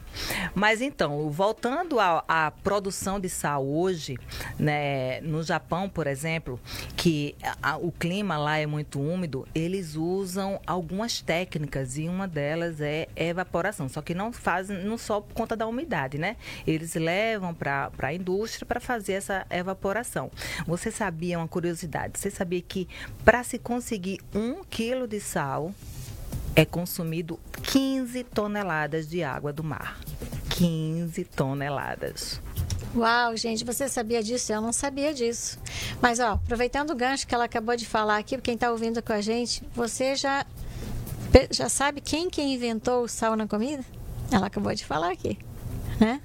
Mas 0.53 0.81
então, 0.81 1.29
voltando 1.29 1.99
à, 1.99 2.23
à 2.27 2.51
produção 2.51 3.19
de 3.19 3.29
sal 3.29 3.65
hoje, 3.65 4.17
né, 4.57 5.21
no 5.21 5.38
Japão, 5.43 5.87
por 5.89 6.07
exemplo, 6.07 6.59
que 6.95 7.35
a- 7.61 7.77
o 7.77 7.91
clima 7.91 8.37
lá 8.37 8.57
é 8.57 8.65
muito 8.65 8.99
úmido, 8.99 9.47
eles 9.53 9.95
usam 9.95 10.59
algumas 10.65 11.21
técnicas 11.21 11.97
e 11.97 12.07
uma 12.07 12.27
delas 12.27 12.81
é 12.81 13.07
evaporação. 13.15 13.87
Só 13.89 14.01
que 14.01 14.13
não 14.13 14.31
fazem, 14.31 14.83
não 14.83 14.97
só 14.97 15.21
por 15.21 15.33
conta 15.33 15.55
da 15.55 15.67
umidade, 15.67 16.17
né? 16.17 16.35
Eles 16.65 16.93
levam 16.95 17.53
para 17.53 17.91
a 17.99 18.13
indústria 18.13 18.65
para 18.65 18.79
fazer 18.79 19.13
essa 19.13 19.45
evaporação. 19.49 20.31
Você 20.67 20.91
sabia 20.91 21.37
uma 21.37 21.47
curiosidade? 21.47 22.19
Você 22.19 22.29
sabia 22.29 22.61
que 22.61 22.87
para 23.23 23.43
se 23.43 23.57
conseguir 23.57 24.19
um 24.33 24.63
quilo 24.63 25.07
de 25.07 25.19
sal 25.19 25.73
é 26.55 26.65
consumido 26.65 27.39
15 27.63 28.23
toneladas 28.23 29.07
de 29.07 29.23
água 29.23 29.53
do 29.53 29.63
mar. 29.63 29.99
15 30.49 31.23
toneladas. 31.23 32.41
Uau, 32.95 33.37
gente, 33.37 33.63
você 33.63 33.87
sabia 33.87 34.23
disso? 34.23 34.51
Eu 34.51 34.61
não 34.61 34.73
sabia 34.73 35.13
disso. 35.13 35.59
Mas, 36.01 36.19
ó, 36.19 36.33
aproveitando 36.33 36.89
o 36.89 36.95
gancho 36.95 37.27
que 37.27 37.35
ela 37.35 37.45
acabou 37.45 37.75
de 37.75 37.85
falar 37.85 38.17
aqui, 38.17 38.37
quem 38.39 38.55
está 38.55 38.71
ouvindo 38.71 39.01
com 39.01 39.13
a 39.13 39.21
gente, 39.21 39.63
você 39.75 40.15
já, 40.15 40.45
já 41.51 41.69
sabe 41.69 42.01
quem 42.01 42.29
que 42.29 42.41
inventou 42.41 43.03
o 43.03 43.07
sal 43.07 43.35
na 43.35 43.47
comida? 43.47 43.85
Ela 44.31 44.47
acabou 44.47 44.73
de 44.73 44.83
falar 44.83 45.11
aqui, 45.11 45.37
né? 45.99 46.19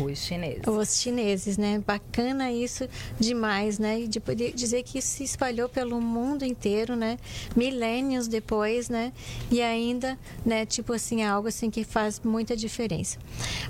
Os 0.00 0.18
chineses. 0.18 0.62
Os 0.66 1.00
chineses, 1.00 1.58
né? 1.58 1.82
Bacana 1.84 2.52
isso 2.52 2.88
demais, 3.18 3.78
né? 3.78 4.00
E 4.00 4.08
de 4.08 4.20
poder 4.20 4.52
dizer 4.52 4.82
que 4.84 4.98
isso 4.98 5.08
se 5.08 5.24
espalhou 5.24 5.68
pelo 5.68 6.00
mundo 6.00 6.44
inteiro, 6.44 6.94
né? 6.94 7.18
Milênios 7.56 8.28
depois, 8.28 8.88
né? 8.88 9.12
E 9.50 9.60
ainda, 9.60 10.18
né? 10.44 10.64
Tipo 10.64 10.92
assim, 10.92 11.22
algo 11.22 11.48
assim 11.48 11.70
que 11.70 11.84
faz 11.84 12.20
muita 12.20 12.56
diferença. 12.56 13.18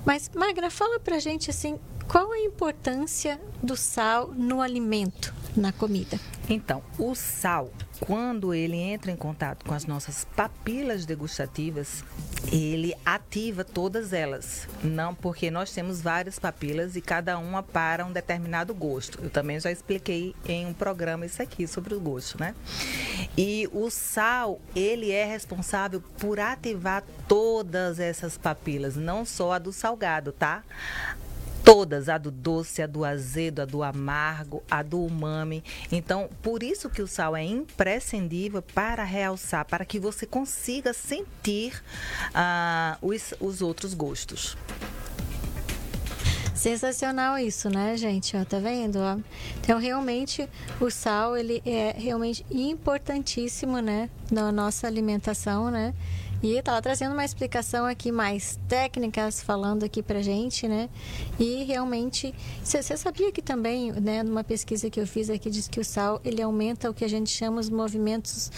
Mas, 0.05 0.31
Magra, 0.35 0.71
fala 0.71 1.01
pra 1.01 1.19
gente 1.19 1.51
assim, 1.51 1.79
qual 2.09 2.33
a 2.33 2.39
importância 2.41 3.39
do 3.63 3.77
sal 3.77 4.29
no 4.35 4.63
alimento, 4.63 5.35
na 5.55 5.73
comida? 5.73 6.19
Então, 6.49 6.83
o 6.99 7.15
sal, 7.15 7.71
quando 8.01 8.55
ele 8.55 8.77
entra 8.77 9.11
em 9.11 9.17
contato 9.17 9.67
com 9.67 9.75
as 9.75 9.85
nossas 9.85 10.25
papilas 10.35 11.05
degustativas, 11.05 12.03
ele 12.51 12.95
ativa 13.05 13.63
todas 13.63 14.15
elas. 14.15 14.67
Não 14.83 15.15
porque 15.15 15.51
nós 15.51 15.71
temos 15.71 16.01
várias 16.01 16.39
papilas 16.39 16.97
e 16.97 17.03
cada 17.03 17.39
uma 17.39 17.63
para 17.63 18.07
um 18.07 18.13
determinado 18.13 18.75
gosto. 18.75 19.23
Eu 19.23 19.29
também 19.29 19.61
já 19.61 19.71
expliquei 19.71 20.35
em 20.47 20.65
um 20.65 20.73
programa 20.73 21.27
isso 21.27 21.43
aqui 21.43 21.67
sobre 21.67 21.95
o 21.95 22.01
gosto, 22.01 22.41
né? 22.41 22.55
E 23.37 23.69
o 23.71 23.91
sal, 23.91 24.59
ele 24.75 25.11
é 25.11 25.27
responsável 25.27 26.03
por 26.19 26.41
ativar 26.41 27.05
todas 27.29 28.01
essas 28.01 28.39
papilas, 28.39 28.97
não 28.97 29.27
só 29.27 29.53
a 29.53 29.59
do 29.59 29.73
salgado, 29.75 30.33
tá? 30.33 30.65
Todas, 31.71 32.09
a 32.09 32.17
do 32.17 32.31
doce, 32.31 32.81
a 32.81 32.87
do 32.87 33.05
azedo, 33.05 33.61
a 33.61 33.67
do 33.67 33.83
amargo, 33.83 34.63
a 34.71 34.83
do 34.83 35.05
umami. 35.05 35.63
Então, 35.93 36.31
por 36.41 36.63
isso 36.63 36.89
que 36.89 37.03
o 37.03 37.07
sal 37.07 37.37
é 37.37 37.45
imprescindível 37.45 38.63
para 38.63 39.05
realçar, 39.05 39.67
para 39.67 39.85
que 39.85 40.01
você 40.01 40.25
consiga 40.25 40.95
sentir 40.95 41.85
ah, 42.35 42.97
os, 43.03 43.35
os 43.39 43.61
outros 43.61 43.93
gostos. 43.93 44.57
Sensacional 46.55 47.39
isso, 47.39 47.69
né, 47.69 47.99
gente? 47.99 48.35
Ó, 48.35 48.47
tá 48.47 48.59
vendo? 48.59 48.99
ó? 49.01 49.19
Então, 49.61 49.79
realmente, 49.79 50.49
o 50.81 50.91
sal, 50.91 51.37
ele 51.37 51.63
é 51.67 51.95
realmente 51.99 52.47
importantíssimo, 52.51 53.79
né, 53.81 54.09
na 54.33 54.51
nossa 54.51 54.87
alimentação, 54.87 55.71
né? 55.71 55.93
E 56.43 56.63
tava 56.63 56.81
trazendo 56.81 57.13
uma 57.13 57.25
explicação 57.25 57.85
aqui 57.85 58.13
mais 58.13 58.59
técnicas, 58.69 59.43
falando 59.43 59.85
aqui 59.85 60.03
pra 60.03 60.23
gente, 60.23 60.69
né? 60.69 60.89
E 61.39 61.65
realmente, 61.65 62.33
você 62.63 62.97
sabia 62.97 63.33
que 63.33 63.43
também, 63.43 63.91
né, 63.93 64.23
numa 64.23 64.45
pesquisa 64.45 64.89
que 64.89 65.01
eu 65.01 65.07
fiz 65.07 65.29
aqui, 65.31 65.51
diz 65.51 65.67
que 65.67 65.81
o 65.81 65.85
sal, 65.85 66.21
ele 66.25 66.41
aumenta 66.41 66.89
o 66.89 66.95
que 66.95 67.05
a 67.05 67.09
gente 67.09 67.31
chama 67.31 67.59
os 67.61 67.69
movimentos 67.69 68.53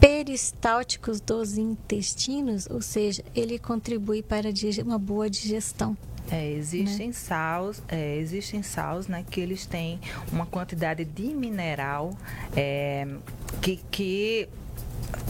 peristálticos 0.00 1.20
dos 1.20 1.56
intestinos, 1.56 2.66
ou 2.68 2.82
seja, 2.82 3.22
ele 3.36 3.56
contribui 3.56 4.20
para 4.20 4.48
uma 4.84 4.98
boa 4.98 5.30
digestão. 5.30 5.96
É, 6.28 6.50
existem 6.50 7.12
saus, 7.12 7.82
é, 7.88 8.16
existem 8.16 8.62
saus, 8.62 9.06
né, 9.06 9.24
que 9.30 9.40
eles 9.40 9.64
têm 9.64 10.00
uma 10.32 10.46
quantidade 10.46 11.04
de 11.04 11.34
mineral 11.34 12.16
é, 12.56 13.06
que, 13.60 13.78
que 13.90 14.48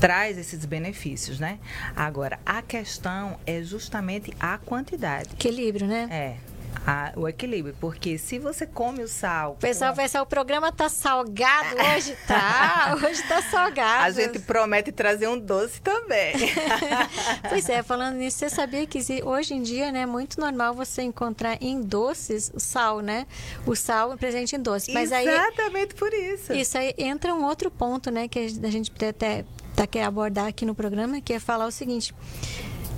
traz 0.01 0.39
esses 0.39 0.65
benefícios, 0.65 1.39
né? 1.39 1.59
Agora, 1.95 2.39
a 2.45 2.62
questão 2.62 3.39
é 3.47 3.62
justamente 3.62 4.33
a 4.39 4.59
quantidade. 4.59 5.31
Equilíbrio, 5.33 5.87
né? 5.87 6.09
É, 6.11 6.51
a- 6.87 7.12
o 7.17 7.29
equilíbrio, 7.29 7.75
porque 7.81 8.19
se 8.19 8.38
você 8.38 8.67
come 8.67 9.02
o 9.02 9.09
sal, 9.09 9.57
pessoal 9.61 9.95
vai 9.95 10.09
o 10.21 10.26
programa 10.26 10.71
tá 10.73 10.88
salgado 10.88 11.76
hoje, 11.95 12.17
tá? 12.26 12.97
Hoje 13.02 13.23
tá 13.25 13.41
salgado. 13.43 14.05
a 14.05 14.11
gente 14.11 14.38
promete 14.41 14.91
trazer 14.93 15.29
um 15.29 15.38
doce 15.38 15.81
também. 15.81 16.35
Pois 17.49 17.69
é, 17.69 17.83
falando 17.83 18.17
nisso, 18.17 18.38
você 18.38 18.49
sabia 18.50 18.87
que 18.87 18.99
hoje 19.25 19.55
em 19.55 19.62
dia 19.62 19.91
né, 19.93 20.02
é 20.02 20.07
muito 20.07 20.41
normal 20.41 20.75
você 20.75 21.02
encontrar 21.02 21.57
em 21.61 21.81
doces 21.81 22.50
o 22.55 22.61
sal, 22.61 23.00
né? 23.00 23.26
O 23.67 23.75
sal 23.75 24.17
presente 24.17 24.57
em 24.57 24.61
doces. 24.61 24.93
Mas 24.93 25.12
aí 25.12 25.26
Exatamente 25.26 25.95
por 25.95 26.12
isso. 26.12 26.52
Isso 26.52 26.76
aí 26.79 26.95
entra 26.99 27.35
um 27.35 27.45
outro 27.45 27.71
ponto, 27.71 28.11
né, 28.11 28.29
que 28.29 28.38
a 28.38 28.71
gente 28.71 28.93
até 29.05 29.45
tá 29.75 29.87
quer 29.87 30.05
abordar 30.05 30.47
aqui 30.47 30.64
no 30.64 30.75
programa, 30.75 31.21
que 31.21 31.33
é 31.33 31.38
falar 31.41 31.67
o 31.67 31.71
seguinte: 31.71 32.14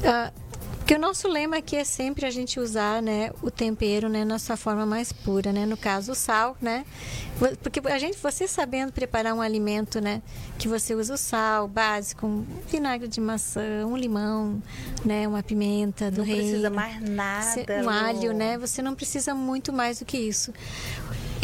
ah, 0.04 0.32
Porque 0.84 0.96
o 0.96 0.98
nosso 0.98 1.26
lema 1.28 1.56
aqui 1.56 1.76
é 1.76 1.82
sempre 1.82 2.26
a 2.26 2.30
gente 2.30 2.60
usar, 2.60 3.00
né, 3.00 3.30
o 3.40 3.50
tempero, 3.50 4.06
né, 4.06 4.22
na 4.22 4.38
sua 4.38 4.54
forma 4.54 4.84
mais 4.84 5.14
pura, 5.14 5.50
né, 5.50 5.64
no 5.64 5.78
caso 5.78 6.12
o 6.12 6.14
sal, 6.14 6.58
né? 6.60 6.84
Porque 7.62 7.80
a 7.88 7.98
gente, 7.98 8.18
você 8.18 8.46
sabendo 8.46 8.92
preparar 8.92 9.32
um 9.32 9.40
alimento, 9.40 9.98
né, 9.98 10.20
que 10.58 10.68
você 10.68 10.94
usa 10.94 11.14
o 11.14 11.16
sal 11.16 11.66
básico, 11.66 12.26
um 12.26 12.44
vinagre 12.70 13.08
de 13.08 13.18
maçã, 13.18 13.86
um 13.86 13.96
limão, 13.96 14.62
né, 15.02 15.26
uma 15.26 15.42
pimenta 15.42 16.10
do 16.10 16.18
não 16.18 16.24
reino. 16.26 16.42
Não 16.42 16.48
precisa 16.50 16.70
mais 16.70 17.00
nada. 17.00 17.82
Um 17.82 17.88
alho, 17.88 18.34
né? 18.34 18.58
Você 18.58 18.82
não 18.82 18.94
precisa 18.94 19.34
muito 19.34 19.72
mais 19.72 20.00
do 20.00 20.04
que 20.04 20.18
isso 20.18 20.52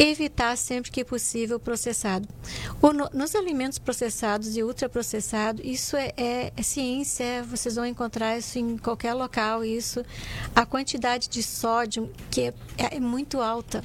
evitar 0.01 0.57
sempre 0.57 0.91
que 0.91 1.03
possível 1.05 1.59
processado. 1.59 2.27
O, 2.81 2.91
no, 2.91 3.09
nos 3.13 3.35
alimentos 3.35 3.77
processados 3.77 4.57
e 4.57 4.63
ultraprocessados, 4.63 5.61
isso 5.63 5.95
é, 5.95 6.11
é, 6.17 6.53
é, 6.55 6.63
ciência, 6.63 7.43
vocês 7.43 7.75
vão 7.75 7.85
encontrar 7.85 8.37
isso 8.37 8.57
em 8.57 8.77
qualquer 8.77 9.13
local, 9.13 9.63
isso. 9.63 10.03
A 10.55 10.65
quantidade 10.65 11.29
de 11.29 11.43
sódio 11.43 12.11
que 12.29 12.41
é, 12.41 12.53
é 12.77 12.99
muito 12.99 13.39
alta 13.41 13.83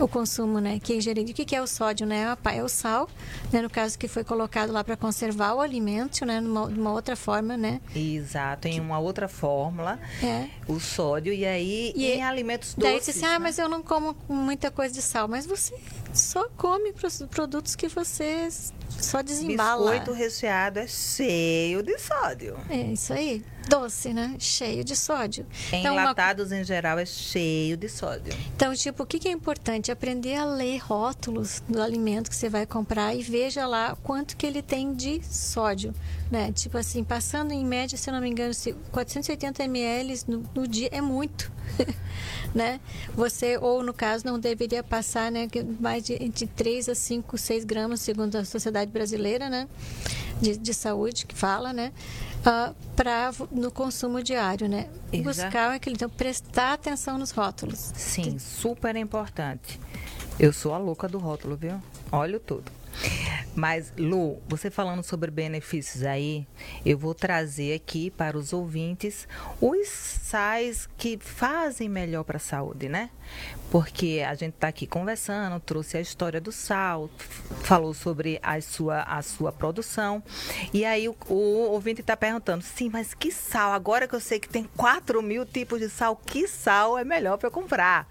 o 0.00 0.08
consumo, 0.08 0.58
né, 0.58 0.78
que 0.82 0.92
é 0.92 0.96
ingerido. 0.96 1.30
O 1.30 1.34
que 1.34 1.54
é 1.54 1.60
o 1.62 1.66
sódio, 1.66 2.06
né? 2.06 2.36
É 2.52 2.62
o 2.62 2.68
sal, 2.68 3.08
né, 3.52 3.62
no 3.62 3.70
caso 3.70 3.98
que 3.98 4.08
foi 4.08 4.24
colocado 4.24 4.72
lá 4.72 4.82
para 4.82 4.96
conservar 4.96 5.54
o 5.54 5.60
alimento, 5.60 6.24
né, 6.24 6.40
numa, 6.40 6.66
numa, 6.68 6.92
outra 6.92 7.16
forma, 7.16 7.56
né? 7.56 7.80
Exato, 7.94 8.68
em 8.68 8.80
uma 8.80 8.98
outra 8.98 9.28
fórmula, 9.28 9.98
é. 10.22 10.46
o 10.66 10.78
sódio 10.80 11.32
e 11.32 11.44
aí 11.44 11.92
e 11.94 12.06
em 12.12 12.22
alimentos 12.22 12.74
doces. 12.74 12.92
Daí 12.92 13.00
você 13.00 13.10
assim, 13.10 13.26
ah, 13.26 13.32
né? 13.32 13.38
mas 13.38 13.58
eu 13.58 13.68
não 13.68 13.82
como 13.82 14.16
muita 14.28 14.70
coisa 14.70 14.94
de 14.94 15.02
sal, 15.02 15.28
mas 15.28 15.46
você 15.46 15.74
só 16.12 16.48
come 16.56 16.92
produtos 17.30 17.74
que 17.74 17.88
você 17.88 18.48
só 19.00 19.22
desembala. 19.22 19.90
Biscoito 19.90 20.12
recheado 20.12 20.78
é 20.78 20.86
cheio 20.86 21.82
de 21.82 21.98
sódio. 21.98 22.56
É 22.68 22.76
isso 22.76 23.12
aí. 23.12 23.44
Doce, 23.68 24.12
né? 24.12 24.36
Cheio 24.38 24.84
de 24.84 24.96
sódio. 24.96 25.46
Enlatados 25.72 26.46
então, 26.46 26.56
uma... 26.56 26.62
em 26.62 26.64
geral 26.64 26.98
é 26.98 27.06
cheio 27.06 27.76
de 27.76 27.88
sódio. 27.88 28.34
Então, 28.54 28.74
tipo, 28.74 29.02
o 29.02 29.06
que 29.06 29.28
é 29.28 29.30
importante? 29.30 29.90
Aprender 29.90 30.34
a 30.34 30.44
ler 30.44 30.78
rótulos 30.78 31.62
do 31.68 31.80
alimento 31.80 32.28
que 32.28 32.36
você 32.36 32.48
vai 32.48 32.66
comprar 32.66 33.14
e 33.14 33.22
veja 33.22 33.66
lá 33.66 33.96
quanto 34.02 34.36
que 34.36 34.46
ele 34.46 34.62
tem 34.62 34.92
de 34.94 35.22
sódio, 35.24 35.94
né? 36.30 36.52
Tipo 36.52 36.76
assim, 36.76 37.04
passando 37.04 37.52
em 37.52 37.64
média, 37.64 37.96
se 37.96 38.10
eu 38.10 38.14
não 38.14 38.20
me 38.20 38.28
engano, 38.28 38.52
480 38.90 39.62
ml 39.64 40.20
no, 40.26 40.42
no 40.54 40.68
dia 40.68 40.88
é 40.92 41.00
muito. 41.00 41.50
né? 42.54 42.80
Você, 43.14 43.56
ou 43.58 43.82
no 43.82 43.92
caso, 43.92 44.26
não 44.26 44.38
deveria 44.38 44.82
passar 44.82 45.30
né, 45.30 45.48
mais 45.80 46.04
de 46.04 46.22
entre 46.22 46.46
3 46.46 46.88
a 46.88 46.94
5, 46.94 47.38
6 47.38 47.64
gramas, 47.64 48.00
segundo 48.00 48.36
a 48.36 48.44
Sociedade 48.44 48.90
Brasileira 48.90 49.48
né, 49.48 49.68
de, 50.40 50.56
de 50.56 50.74
Saúde, 50.74 51.26
que 51.26 51.34
fala, 51.34 51.72
né? 51.72 51.92
Uh, 52.40 52.44
ah, 52.44 52.74
para 52.96 53.32
no 53.50 53.70
consumo 53.70 54.22
diário, 54.22 54.68
né? 54.68 54.88
Exato. 55.12 55.22
Buscar 55.22 55.70
aquele, 55.72 55.94
então 55.94 56.10
prestar 56.10 56.72
atenção 56.72 57.16
nos 57.16 57.30
rótulos. 57.30 57.92
Sim, 57.94 58.38
super 58.38 58.96
importante. 58.96 59.78
Eu 60.38 60.52
sou 60.52 60.74
a 60.74 60.78
louca 60.78 61.08
do 61.08 61.18
rótulo, 61.18 61.56
viu? 61.56 61.80
Olho 62.10 62.40
tudo. 62.40 62.81
Mas, 63.54 63.92
Lu, 63.98 64.40
você 64.48 64.70
falando 64.70 65.02
sobre 65.02 65.30
benefícios 65.30 66.02
aí, 66.04 66.46
eu 66.86 66.96
vou 66.96 67.14
trazer 67.14 67.74
aqui 67.74 68.10
para 68.10 68.36
os 68.36 68.52
ouvintes 68.52 69.28
os 69.60 69.88
sais 69.88 70.88
que 70.96 71.18
fazem 71.20 71.88
melhor 71.88 72.24
para 72.24 72.38
a 72.38 72.40
saúde, 72.40 72.88
né? 72.88 73.10
Porque 73.70 74.24
a 74.26 74.34
gente 74.34 74.54
está 74.54 74.68
aqui 74.68 74.86
conversando, 74.86 75.60
trouxe 75.60 75.98
a 75.98 76.00
história 76.00 76.40
do 76.40 76.50
sal, 76.50 77.10
falou 77.62 77.92
sobre 77.92 78.38
a 78.42 78.58
sua, 78.60 79.02
a 79.02 79.20
sua 79.20 79.52
produção. 79.52 80.22
E 80.72 80.84
aí 80.84 81.08
o, 81.08 81.16
o 81.28 81.70
ouvinte 81.70 82.00
está 82.00 82.16
perguntando, 82.16 82.62
sim, 82.62 82.88
mas 82.90 83.12
que 83.12 83.30
sal? 83.30 83.72
Agora 83.72 84.08
que 84.08 84.14
eu 84.14 84.20
sei 84.20 84.40
que 84.40 84.48
tem 84.48 84.64
4 84.76 85.22
mil 85.22 85.44
tipos 85.44 85.78
de 85.78 85.90
sal, 85.90 86.16
que 86.16 86.48
sal 86.48 86.98
é 86.98 87.04
melhor 87.04 87.36
para 87.36 87.48
eu 87.48 87.52
comprar? 87.52 88.08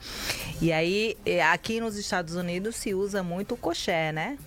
E 0.62 0.72
aí, 0.72 1.18
eh, 1.26 1.42
aqui 1.42 1.80
nos 1.80 1.96
Estados 1.96 2.36
Unidos 2.36 2.76
se 2.76 2.94
usa 2.94 3.24
muito 3.24 3.56
o 3.56 3.58
coché, 3.58 4.12
né? 4.12 4.38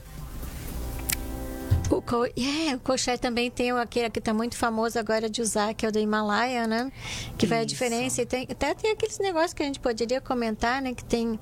O, 1.91 2.01
co 2.01 2.25
é, 2.25 2.75
o 2.75 2.81
coxé 2.81 3.17
também 3.17 3.51
tem 3.51 3.71
aquele 3.73 4.09
que 4.09 4.19
está 4.19 4.33
muito 4.33 4.57
famoso 4.57 4.99
agora 4.99 5.29
de 5.29 5.43
usar, 5.43 5.75
que 5.75 5.85
é 5.85 5.89
o 5.89 5.93
do 5.93 5.99
Himalaia, 5.99 6.67
né? 6.67 6.91
Que 7.37 7.47
vai 7.47 7.61
a 7.61 7.65
diferença. 7.65 8.23
E 8.23 8.27
tem, 8.27 8.47
até 8.51 8.75
tem 8.75 8.91
aqueles 8.91 9.19
negócios 9.19 9.53
que 9.53 9.63
a 9.63 9.67
gente 9.67 9.79
poderia 9.81 10.21
comentar, 10.21 10.81
né? 10.81 10.95
Que 10.95 11.05
tem. 11.05 11.39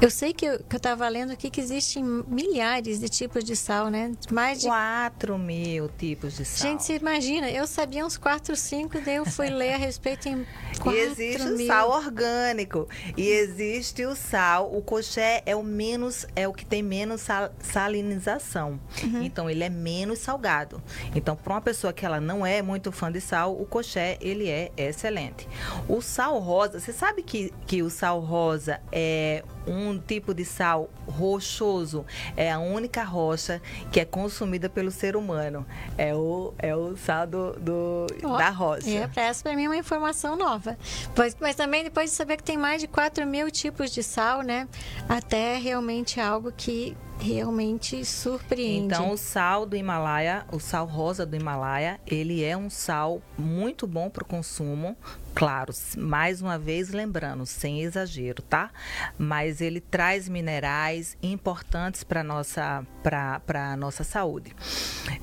Eu 0.00 0.10
sei 0.10 0.32
que 0.32 0.44
eu, 0.44 0.58
que 0.58 0.76
eu 0.76 0.80
tava 0.80 1.08
lendo 1.08 1.32
aqui 1.32 1.48
que 1.48 1.60
existem 1.60 2.02
milhares 2.02 2.98
de 2.98 3.08
tipos 3.08 3.44
de 3.44 3.54
sal, 3.54 3.88
né? 3.88 4.12
Mais 4.30 4.60
de. 4.60 4.66
4 4.66 5.38
mil 5.38 5.88
tipos 5.96 6.36
de 6.36 6.44
sal. 6.44 6.68
Gente, 6.70 6.82
você 6.82 6.96
imagina, 6.96 7.50
eu 7.50 7.66
sabia 7.66 8.04
uns 8.04 8.16
4, 8.16 8.56
5, 8.56 9.00
daí 9.00 9.16
eu 9.16 9.24
fui 9.24 9.48
ler 9.48 9.74
a 9.74 9.76
respeito 9.76 10.28
em 10.28 10.44
4 10.80 10.92
E 10.96 10.98
existe 10.98 11.46
mil. 11.48 11.64
o 11.64 11.66
sal 11.66 11.90
orgânico. 11.90 12.88
E 13.16 13.28
existe 13.28 14.04
o 14.04 14.16
sal. 14.16 14.74
O 14.76 14.82
coxé 14.82 15.42
é 15.46 15.54
o 15.54 15.62
menos, 15.62 16.26
é 16.34 16.48
o 16.48 16.52
que 16.52 16.66
tem 16.66 16.82
menos 16.82 17.20
sal, 17.22 17.50
salinização. 17.60 18.80
Uhum. 19.02 19.22
Então 19.22 19.48
ele 19.48 19.62
é 19.64 19.75
menos 19.76 20.18
salgado. 20.18 20.82
Então, 21.14 21.36
para 21.36 21.54
uma 21.54 21.60
pessoa 21.60 21.92
que 21.92 22.04
ela 22.04 22.20
não 22.20 22.44
é 22.44 22.62
muito 22.62 22.90
fã 22.90 23.10
de 23.10 23.20
sal, 23.20 23.60
o 23.60 23.66
coxé 23.66 24.16
ele 24.20 24.48
é 24.48 24.72
excelente. 24.76 25.48
O 25.88 26.00
sal 26.00 26.38
rosa, 26.38 26.80
você 26.80 26.92
sabe 26.92 27.22
que, 27.22 27.52
que 27.66 27.82
o 27.82 27.90
sal 27.90 28.20
rosa 28.20 28.80
é 28.90 29.44
um 29.66 29.98
tipo 29.98 30.32
de 30.32 30.44
sal 30.44 30.88
rochoso. 31.06 32.04
É 32.36 32.52
a 32.52 32.58
única 32.58 33.02
rocha 33.02 33.60
que 33.90 34.00
é 34.00 34.04
consumida 34.04 34.68
pelo 34.68 34.90
ser 34.90 35.16
humano. 35.16 35.66
É 35.98 36.14
o, 36.14 36.54
é 36.58 36.74
o 36.74 36.96
sal 36.96 37.26
do, 37.26 37.52
do 37.54 38.06
oh, 38.22 38.36
da 38.36 38.50
rocha. 38.50 38.88
É, 38.88 39.10
essa 39.16 39.42
para 39.42 39.54
mim 39.56 39.64
é 39.64 39.68
uma 39.68 39.76
informação 39.76 40.36
nova. 40.36 40.78
Mas, 41.16 41.36
mas 41.40 41.56
também 41.56 41.84
depois 41.84 42.10
de 42.10 42.16
saber 42.16 42.36
que 42.36 42.44
tem 42.44 42.56
mais 42.56 42.80
de 42.80 42.88
4 42.88 43.26
mil 43.26 43.50
tipos 43.50 43.90
de 43.90 44.02
sal, 44.02 44.42
né? 44.42 44.68
Até 45.08 45.58
realmente 45.58 46.20
algo 46.20 46.52
que 46.52 46.96
realmente 47.18 48.04
surpreende. 48.04 48.94
Então, 48.94 49.10
o 49.10 49.16
sal 49.16 49.66
do 49.66 49.76
Himalaia, 49.76 50.44
o 50.52 50.58
sal 50.58 50.86
rosa 50.86 51.24
do 51.24 51.36
Himalaia, 51.36 52.00
ele 52.06 52.44
é 52.44 52.56
um 52.56 52.70
sal 52.70 53.22
muito 53.38 53.86
bom 53.86 54.10
para 54.10 54.22
o 54.22 54.26
consumo. 54.26 54.96
Claro, 55.34 55.72
mais 55.98 56.40
uma 56.40 56.58
vez 56.58 56.90
lembrando, 56.90 57.44
sem 57.44 57.82
exagero, 57.82 58.42
tá? 58.42 58.70
Mas 59.18 59.60
ele 59.60 59.80
traz 59.80 60.28
minerais 60.28 61.16
importantes 61.22 62.02
para 62.02 62.24
nossa 62.24 62.86
para 63.02 63.76
nossa 63.76 64.02
saúde. 64.02 64.54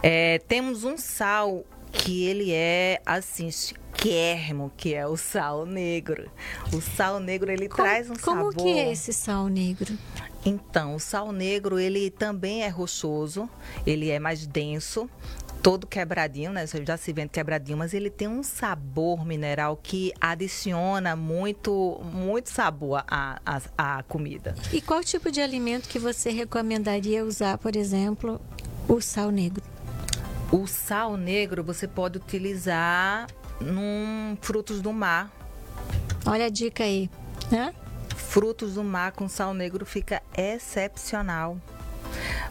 É, 0.02 0.40
temos 0.48 0.84
um 0.84 0.98
sal 0.98 1.66
que 1.92 2.26
ele 2.26 2.52
é 2.52 3.02
assim 3.06 3.50
chiquérrimo, 3.52 4.72
que 4.76 4.94
é 4.94 5.08
o 5.08 5.16
sal 5.16 5.66
negro. 5.66 6.30
O 6.74 6.82
sal 6.82 7.20
negro 7.20 7.52
ele 7.52 7.70
como, 7.70 7.84
traz 7.84 8.10
um 8.10 8.16
como 8.16 8.38
sabor. 8.38 8.56
Como 8.56 8.74
que 8.74 8.80
é 8.80 8.92
esse 8.92 9.14
sal 9.14 9.48
negro? 9.48 9.98
Então, 10.46 10.96
o 10.96 11.00
sal 11.00 11.32
negro, 11.32 11.80
ele 11.80 12.10
também 12.10 12.64
é 12.64 12.68
rochoso, 12.68 13.50
ele 13.86 14.10
é 14.10 14.20
mais 14.20 14.46
denso, 14.46 15.10
todo 15.62 15.88
quebradinho, 15.88 16.52
né? 16.52 16.66
Já 16.68 16.98
se 16.98 17.14
vende 17.14 17.30
quebradinho, 17.30 17.78
mas 17.78 17.94
ele 17.94 18.10
tem 18.10 18.28
um 18.28 18.44
sabor 18.44 19.26
mineral 19.26 19.80
que 19.82 20.12
adiciona 20.20 21.16
muito, 21.16 22.02
muito 22.12 22.50
sabor 22.50 23.06
à, 23.08 23.40
à, 23.46 23.62
à 23.78 24.04
comida. 24.04 24.54
E 24.74 24.82
qual 24.82 25.02
tipo 25.02 25.32
de 25.32 25.40
alimento 25.40 25.88
que 25.88 25.98
você 25.98 26.30
recomendaria 26.30 27.24
usar, 27.24 27.58
por 27.58 27.78
exemplo, 27.78 28.42
o 28.90 29.00
sal 29.00 29.32
negro? 29.32 29.64
O 30.52 30.68
sal 30.68 31.16
negro 31.16 31.64
você 31.64 31.88
pode 31.88 32.18
utilizar 32.18 33.28
num 33.62 34.38
frutos 34.42 34.82
do 34.82 34.92
mar. 34.92 35.32
Olha 36.26 36.46
a 36.46 36.50
dica 36.50 36.84
aí, 36.84 37.10
né? 37.50 37.74
Frutos 38.34 38.74
do 38.74 38.84
mar 38.84 39.12
com 39.12 39.30
sal 39.30 39.54
negro 39.54 39.86
fica 39.86 40.20
excepcional. 40.36 41.56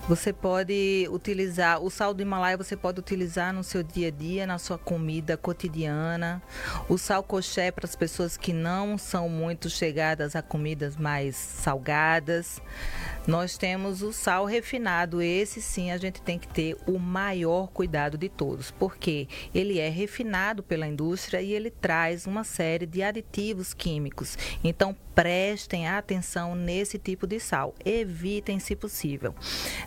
Você 0.09 0.33
pode 0.33 1.09
utilizar 1.11 1.83
o 1.83 1.91
sal 1.91 2.15
do 2.15 2.23
Himalaia, 2.23 2.57
você 2.57 2.77
pode 2.77 3.01
utilizar 3.01 3.53
no 3.53 3.65
seu 3.65 3.83
dia 3.83 4.07
a 4.07 4.11
dia, 4.13 4.47
na 4.47 4.59
sua 4.59 4.79
comida 4.79 5.37
cotidiana. 5.37 6.41
O 6.89 6.97
sal 6.97 7.25
coché 7.25 7.73
para 7.73 7.85
as 7.85 7.97
pessoas 7.97 8.37
que 8.37 8.53
não 8.53 8.97
são 8.97 9.29
muito 9.29 9.69
chegadas 9.69 10.37
a 10.37 10.43
comidas 10.43 10.97
mais 10.97 11.35
salgadas. 11.35 12.63
Nós 13.27 13.57
temos 13.57 14.03
o 14.03 14.13
sal 14.13 14.45
refinado, 14.45 15.23
esse 15.23 15.63
sim 15.63 15.91
a 15.91 15.97
gente 15.97 16.21
tem 16.21 16.39
que 16.39 16.49
ter 16.49 16.77
o 16.87 16.99
maior 16.99 17.69
cuidado 17.69 18.19
de 18.19 18.29
todos, 18.29 18.71
porque 18.71 19.29
ele 19.55 19.79
é 19.79 19.89
refinado 19.89 20.63
pela 20.63 20.87
indústria 20.87 21.41
e 21.41 21.53
ele 21.53 21.71
traz 21.71 22.27
uma 22.27 22.43
série 22.43 22.85
de 22.85 23.03
aditivos 23.03 23.73
químicos. 23.73 24.37
Então 24.65 24.97
prestem 25.15 25.87
atenção 25.87 26.57
nesse 26.57 26.99
tipo 26.99 27.27
de 27.27 27.39
sal, 27.39 27.75
evitem 27.85 28.59
se 28.59 28.75
possível, 28.75 29.35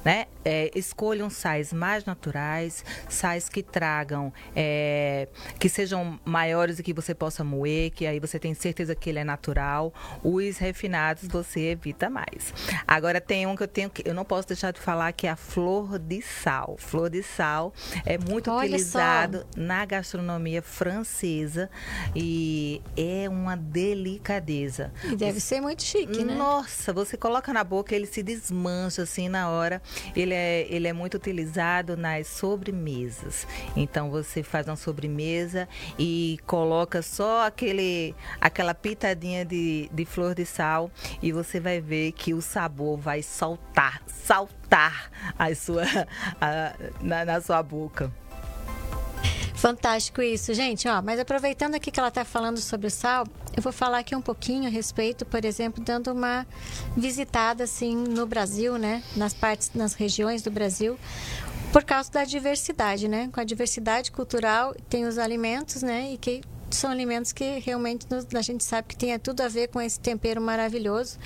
né? 0.03 0.27
é, 0.45 0.69
escolham 0.75 1.27
sais 1.27 1.73
mais 1.73 2.05
naturais, 2.05 2.85
sais 3.09 3.49
que 3.49 3.63
tragam, 3.63 4.31
é, 4.55 5.27
que 5.59 5.67
sejam 5.67 6.19
maiores 6.23 6.77
e 6.77 6.83
que 6.83 6.93
você 6.93 7.15
possa 7.15 7.43
moer, 7.43 7.91
que 7.91 8.05
aí 8.05 8.19
você 8.19 8.37
tem 8.37 8.53
certeza 8.53 8.93
que 8.93 9.09
ele 9.09 9.19
é 9.19 9.23
natural. 9.23 9.91
Os 10.23 10.59
refinados 10.59 11.27
você 11.27 11.71
evita 11.71 12.09
mais. 12.09 12.53
Agora 12.87 13.19
tem 13.25 13.47
um 13.47 13.55
que 13.55 13.63
eu 13.63 13.67
tenho 13.67 13.89
que 13.89 14.07
eu 14.07 14.13
não 14.13 14.23
posso 14.25 14.47
deixar 14.47 14.71
de 14.71 14.79
falar 14.79 15.11
que 15.11 15.27
é 15.27 15.29
a 15.29 15.35
flor 15.35 15.97
de 15.97 16.21
sal. 16.21 16.75
Flor 16.77 17.09
de 17.09 17.23
sal 17.23 17.73
é 18.05 18.17
muito 18.17 18.51
Olha 18.51 18.67
utilizado 18.67 19.39
só. 19.39 19.45
na 19.61 19.85
gastronomia 19.85 20.61
francesa 20.61 21.69
e 22.15 22.81
é 22.95 23.27
uma 23.29 23.55
delicadeza. 23.55 24.91
E 25.03 25.15
deve 25.15 25.39
ser 25.39 25.61
muito 25.61 25.83
chique, 25.83 26.23
né? 26.23 26.35
Nossa, 26.35 26.93
você 26.93 27.17
coloca 27.17 27.51
na 27.51 27.63
boca, 27.63 27.95
ele 27.95 28.05
se 28.05 28.21
desmancha 28.21 29.03
assim 29.03 29.29
na 29.29 29.49
hora. 29.49 29.81
Ele 30.15 30.33
é, 30.33 30.67
ele 30.69 30.87
é 30.87 30.93
muito 30.93 31.15
utilizado 31.15 31.97
nas 31.97 32.27
sobremesas. 32.27 33.47
Então 33.75 34.09
você 34.09 34.43
faz 34.43 34.67
uma 34.67 34.75
sobremesa 34.75 35.67
e 35.97 36.39
coloca 36.45 37.01
só 37.01 37.45
aquele, 37.45 38.15
aquela 38.39 38.73
pitadinha 38.73 39.43
de, 39.43 39.89
de 39.91 40.05
flor 40.05 40.35
de 40.35 40.45
sal 40.45 40.91
e 41.21 41.31
você 41.31 41.59
vai 41.59 41.81
ver 41.81 42.11
que 42.11 42.33
o 42.33 42.41
sabor 42.41 42.97
vai 42.97 43.14
saltar, 43.21 44.01
saltar 44.07 45.11
a 45.37 45.53
sua, 45.55 45.83
a, 46.41 46.73
na, 47.01 47.25
na 47.25 47.41
sua 47.41 47.61
boca. 47.61 48.11
Fantástico 49.55 50.21
isso, 50.21 50.53
gente. 50.53 50.87
Ó, 50.87 51.01
mas 51.01 51.19
aproveitando 51.19 51.75
aqui 51.75 51.89
que 51.89 51.99
ela 51.99 52.09
está 52.09 52.25
falando 52.25 52.59
sobre 52.59 52.87
o 52.87 52.91
sal, 52.91 53.25
eu 53.55 53.63
vou 53.63 53.71
falar 53.71 53.99
aqui 53.99 54.15
um 54.15 54.21
pouquinho 54.21 54.67
a 54.67 54.69
respeito, 54.69 55.25
por 55.25 55.43
exemplo, 55.45 55.83
dando 55.83 56.11
uma 56.11 56.45
visitada 56.95 57.63
assim 57.63 57.95
no 57.95 58.27
Brasil, 58.27 58.77
né, 58.77 59.01
nas 59.15 59.33
partes, 59.33 59.71
nas 59.73 59.93
regiões 59.93 60.41
do 60.41 60.51
Brasil, 60.51 60.99
por 61.71 61.83
causa 61.83 62.11
da 62.11 62.25
diversidade, 62.25 63.07
né? 63.07 63.29
Com 63.33 63.39
a 63.39 63.43
diversidade 63.43 64.11
cultural 64.11 64.75
tem 64.89 65.05
os 65.05 65.17
alimentos, 65.17 65.81
né, 65.81 66.11
e 66.13 66.17
que 66.17 66.41
são 66.69 66.91
alimentos 66.91 67.31
que 67.31 67.59
realmente 67.59 68.05
a 68.35 68.41
gente 68.41 68.63
sabe 68.63 68.89
que 68.89 68.97
tem 68.97 69.17
tudo 69.17 69.41
a 69.41 69.47
ver 69.47 69.69
com 69.69 69.81
esse 69.81 69.99
tempero 69.99 70.41
maravilhoso. 70.41 71.17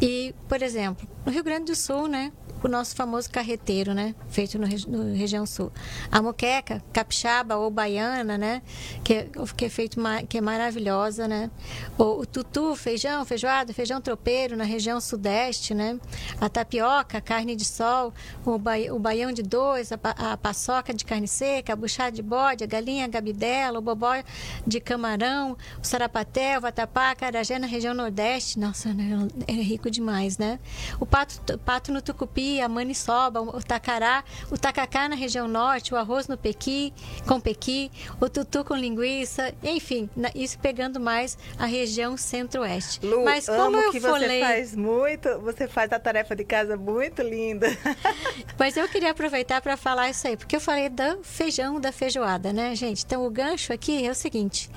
E, 0.00 0.34
por 0.48 0.62
exemplo, 0.62 1.08
no 1.24 1.32
Rio 1.32 1.42
Grande 1.42 1.66
do 1.66 1.76
Sul, 1.76 2.06
né? 2.06 2.32
o 2.62 2.68
nosso 2.68 2.94
famoso 2.96 3.30
carreteiro, 3.30 3.94
né? 3.94 4.14
Feito 4.28 4.58
no, 4.58 4.66
no 4.66 5.14
região 5.14 5.46
sul. 5.46 5.72
A 6.10 6.20
moqueca, 6.20 6.82
capixaba 6.92 7.56
ou 7.56 7.70
baiana, 7.70 8.36
né? 8.36 8.62
Que, 9.04 9.14
é, 9.14 9.28
que 9.56 9.64
é 9.64 9.68
feito 9.68 10.00
que 10.28 10.38
é 10.38 10.40
maravilhosa, 10.40 11.28
né? 11.28 11.50
O, 11.96 12.20
o, 12.20 12.26
tutu, 12.26 12.74
feijão, 12.74 13.24
feijoada, 13.24 13.72
feijão 13.72 14.00
tropeiro 14.00 14.56
na 14.56 14.64
região 14.64 15.00
sudeste, 15.00 15.74
né? 15.74 15.98
A 16.40 16.48
tapioca, 16.48 17.20
carne 17.20 17.54
de 17.54 17.64
sol, 17.64 18.12
o, 18.44 18.58
ba, 18.58 18.72
o 18.90 18.98
baião 18.98 19.30
de 19.30 19.42
dois, 19.42 19.92
a, 19.92 19.98
a 20.32 20.36
paçoca 20.36 20.92
de 20.92 21.04
carne 21.04 21.28
seca, 21.28 21.72
a 21.72 21.76
buchada 21.76 22.12
de 22.12 22.22
bode, 22.22 22.64
a 22.64 22.66
galinha 22.66 23.04
a 23.04 23.08
gabidela, 23.08 23.78
o 23.78 23.82
bobó 23.82 24.08
de 24.66 24.80
camarão, 24.80 25.56
o 25.80 25.86
sarapaté, 25.86 26.58
o 26.58 26.60
vatapá, 26.60 27.10
a 27.10 27.14
carajé 27.14 27.58
na 27.58 27.66
região 27.66 27.94
nordeste. 27.94 28.58
Nossa, 28.58 28.92
né? 28.92 29.28
é 29.46 29.52
rico 29.52 29.87
demais, 29.90 30.38
né? 30.38 30.58
O 31.00 31.06
pato, 31.06 31.58
pato 31.58 31.92
no 31.92 32.00
tucupi 32.02 32.60
a 32.60 32.68
maniçoba, 32.68 33.40
o 33.40 33.62
tacará, 33.62 34.24
o 34.50 34.58
tacacá 34.58 35.08
na 35.08 35.14
região 35.14 35.48
norte, 35.48 35.94
o 35.94 35.96
arroz 35.96 36.28
no 36.28 36.36
pequi, 36.36 36.92
com 37.26 37.40
pequi, 37.40 37.90
o 38.20 38.28
tutu 38.28 38.64
com 38.64 38.74
linguiça, 38.74 39.54
enfim, 39.62 40.08
isso 40.34 40.58
pegando 40.58 41.00
mais 41.00 41.38
a 41.58 41.66
região 41.66 42.16
centro-oeste. 42.16 43.00
Mas 43.24 43.46
como 43.46 43.76
eu 43.76 43.90
que 43.90 44.00
falei, 44.00 44.40
você 44.40 44.46
faz 44.46 44.76
muito, 44.76 45.38
você 45.40 45.68
faz 45.68 45.92
a 45.92 45.98
tarefa 45.98 46.34
de 46.34 46.44
casa 46.44 46.76
muito 46.76 47.22
linda. 47.22 47.68
Mas 48.58 48.76
eu 48.76 48.88
queria 48.88 49.10
aproveitar 49.10 49.60
para 49.60 49.76
falar 49.76 50.10
isso 50.10 50.26
aí, 50.26 50.36
porque 50.36 50.56
eu 50.56 50.60
falei 50.60 50.88
do 50.88 51.22
feijão 51.22 51.80
da 51.80 51.92
feijoada, 51.92 52.52
né, 52.52 52.74
gente? 52.74 53.04
Então 53.04 53.26
o 53.26 53.30
gancho 53.30 53.72
aqui 53.72 54.06
é 54.06 54.10
o 54.10 54.14
seguinte: 54.14 54.70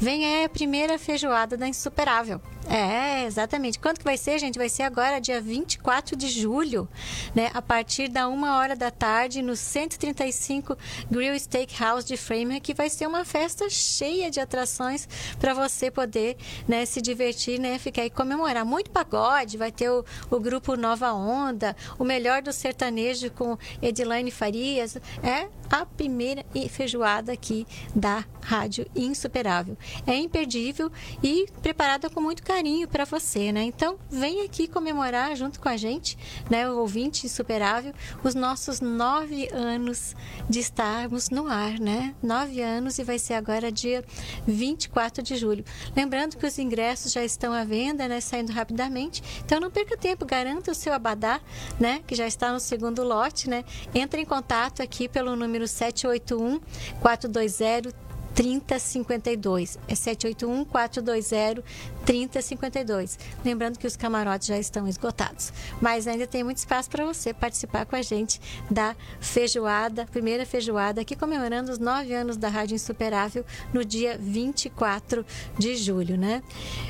vem 0.00 0.24
aí 0.24 0.44
a 0.44 0.48
primeira 0.48 0.98
feijoada 0.98 1.56
da 1.56 1.68
Insuperável. 1.68 2.40
É, 2.68 3.24
exatamente. 3.24 3.78
Quanto 3.78 3.98
que 3.98 4.04
vai 4.04 4.16
ser, 4.16 4.38
gente? 4.38 4.53
Vai 4.58 4.68
ser 4.68 4.82
agora 4.82 5.20
dia 5.20 5.40
24 5.40 6.16
de 6.16 6.28
julho, 6.28 6.88
né? 7.34 7.50
A 7.54 7.62
partir 7.62 8.08
da 8.08 8.28
uma 8.28 8.56
hora 8.58 8.76
da 8.76 8.90
tarde 8.90 9.42
no 9.42 9.56
135 9.56 10.76
Grill 11.10 11.38
Steakhouse 11.38 12.06
de 12.06 12.16
Framer, 12.16 12.60
que 12.60 12.74
vai 12.74 12.88
ser 12.88 13.06
uma 13.06 13.24
festa 13.24 13.68
cheia 13.68 14.30
de 14.30 14.40
atrações 14.40 15.08
para 15.38 15.54
você 15.54 15.90
poder, 15.90 16.36
né, 16.66 16.84
se 16.84 17.00
divertir, 17.00 17.58
né, 17.58 17.78
ficar 17.78 18.04
e 18.04 18.10
comemorar. 18.10 18.64
Muito 18.64 18.90
pagode, 18.90 19.56
vai 19.56 19.72
ter 19.72 19.90
o, 19.90 20.04
o 20.30 20.40
grupo 20.40 20.76
Nova 20.76 21.12
Onda, 21.12 21.76
o 21.98 22.04
melhor 22.04 22.42
do 22.42 22.52
sertanejo 22.52 23.30
com 23.30 23.58
Edilane 23.82 24.30
Farias. 24.30 24.96
É 25.22 25.48
a 25.74 25.84
primeira 25.84 26.44
feijoada 26.70 27.32
aqui 27.32 27.66
da 27.94 28.24
Rádio 28.40 28.86
Insuperável. 28.94 29.76
É 30.06 30.14
imperdível 30.14 30.92
e 31.22 31.46
preparada 31.62 32.08
com 32.08 32.20
muito 32.20 32.42
carinho 32.44 32.86
para 32.86 33.04
você, 33.04 33.50
né? 33.50 33.64
Então, 33.64 33.98
vem 34.08 34.42
aqui 34.42 34.68
comemorar 34.68 35.34
junto 35.34 35.58
com 35.58 35.68
a 35.68 35.76
gente, 35.76 36.16
né, 36.48 36.70
o 36.70 36.78
ouvinte 36.78 37.26
insuperável, 37.26 37.92
os 38.22 38.34
nossos 38.34 38.80
nove 38.80 39.48
anos 39.52 40.14
de 40.48 40.60
estarmos 40.60 41.30
no 41.30 41.48
ar, 41.48 41.80
né? 41.80 42.14
Nove 42.22 42.60
anos 42.60 42.98
e 42.98 43.02
vai 43.02 43.18
ser 43.18 43.34
agora 43.34 43.72
dia 43.72 44.04
24 44.46 45.22
de 45.22 45.36
julho. 45.36 45.64
Lembrando 45.96 46.36
que 46.36 46.46
os 46.46 46.58
ingressos 46.58 47.10
já 47.10 47.24
estão 47.24 47.52
à 47.52 47.64
venda, 47.64 48.06
né? 48.06 48.20
Saindo 48.20 48.52
rapidamente. 48.52 49.22
Então, 49.44 49.58
não 49.58 49.70
perca 49.70 49.96
tempo, 49.96 50.24
garanta 50.24 50.70
o 50.70 50.74
seu 50.74 50.92
abadá, 50.92 51.40
né? 51.80 52.00
Que 52.06 52.14
já 52.14 52.26
está 52.26 52.52
no 52.52 52.60
segundo 52.60 53.02
lote, 53.02 53.50
né? 53.50 53.64
Entre 53.92 54.20
em 54.20 54.24
contato 54.24 54.82
aqui 54.82 55.08
pelo 55.08 55.34
número 55.34 55.63
781 55.66 56.60
420 57.00 58.04
3052. 58.34 59.78
É 59.86 59.94
781 59.94 60.64
420 60.64 61.64
3052. 62.04 63.18
Lembrando 63.44 63.78
que 63.78 63.86
os 63.86 63.96
camarotes 63.96 64.48
já 64.48 64.58
estão 64.58 64.88
esgotados. 64.88 65.52
Mas 65.80 66.06
ainda 66.06 66.26
tem 66.26 66.42
muito 66.42 66.58
espaço 66.58 66.90
para 66.90 67.06
você 67.06 67.32
participar 67.32 67.86
com 67.86 67.96
a 67.96 68.02
gente 68.02 68.40
da 68.70 68.96
feijoada, 69.20 70.04
primeira 70.06 70.44
feijoada, 70.44 71.00
aqui 71.00 71.14
comemorando 71.14 71.70
os 71.70 71.78
nove 71.78 72.12
anos 72.12 72.36
da 72.36 72.48
Rádio 72.48 72.74
Insuperável 72.74 73.44
no 73.72 73.84
dia 73.84 74.18
24 74.18 75.24
de 75.56 75.76
julho, 75.76 76.18
né? 76.18 76.42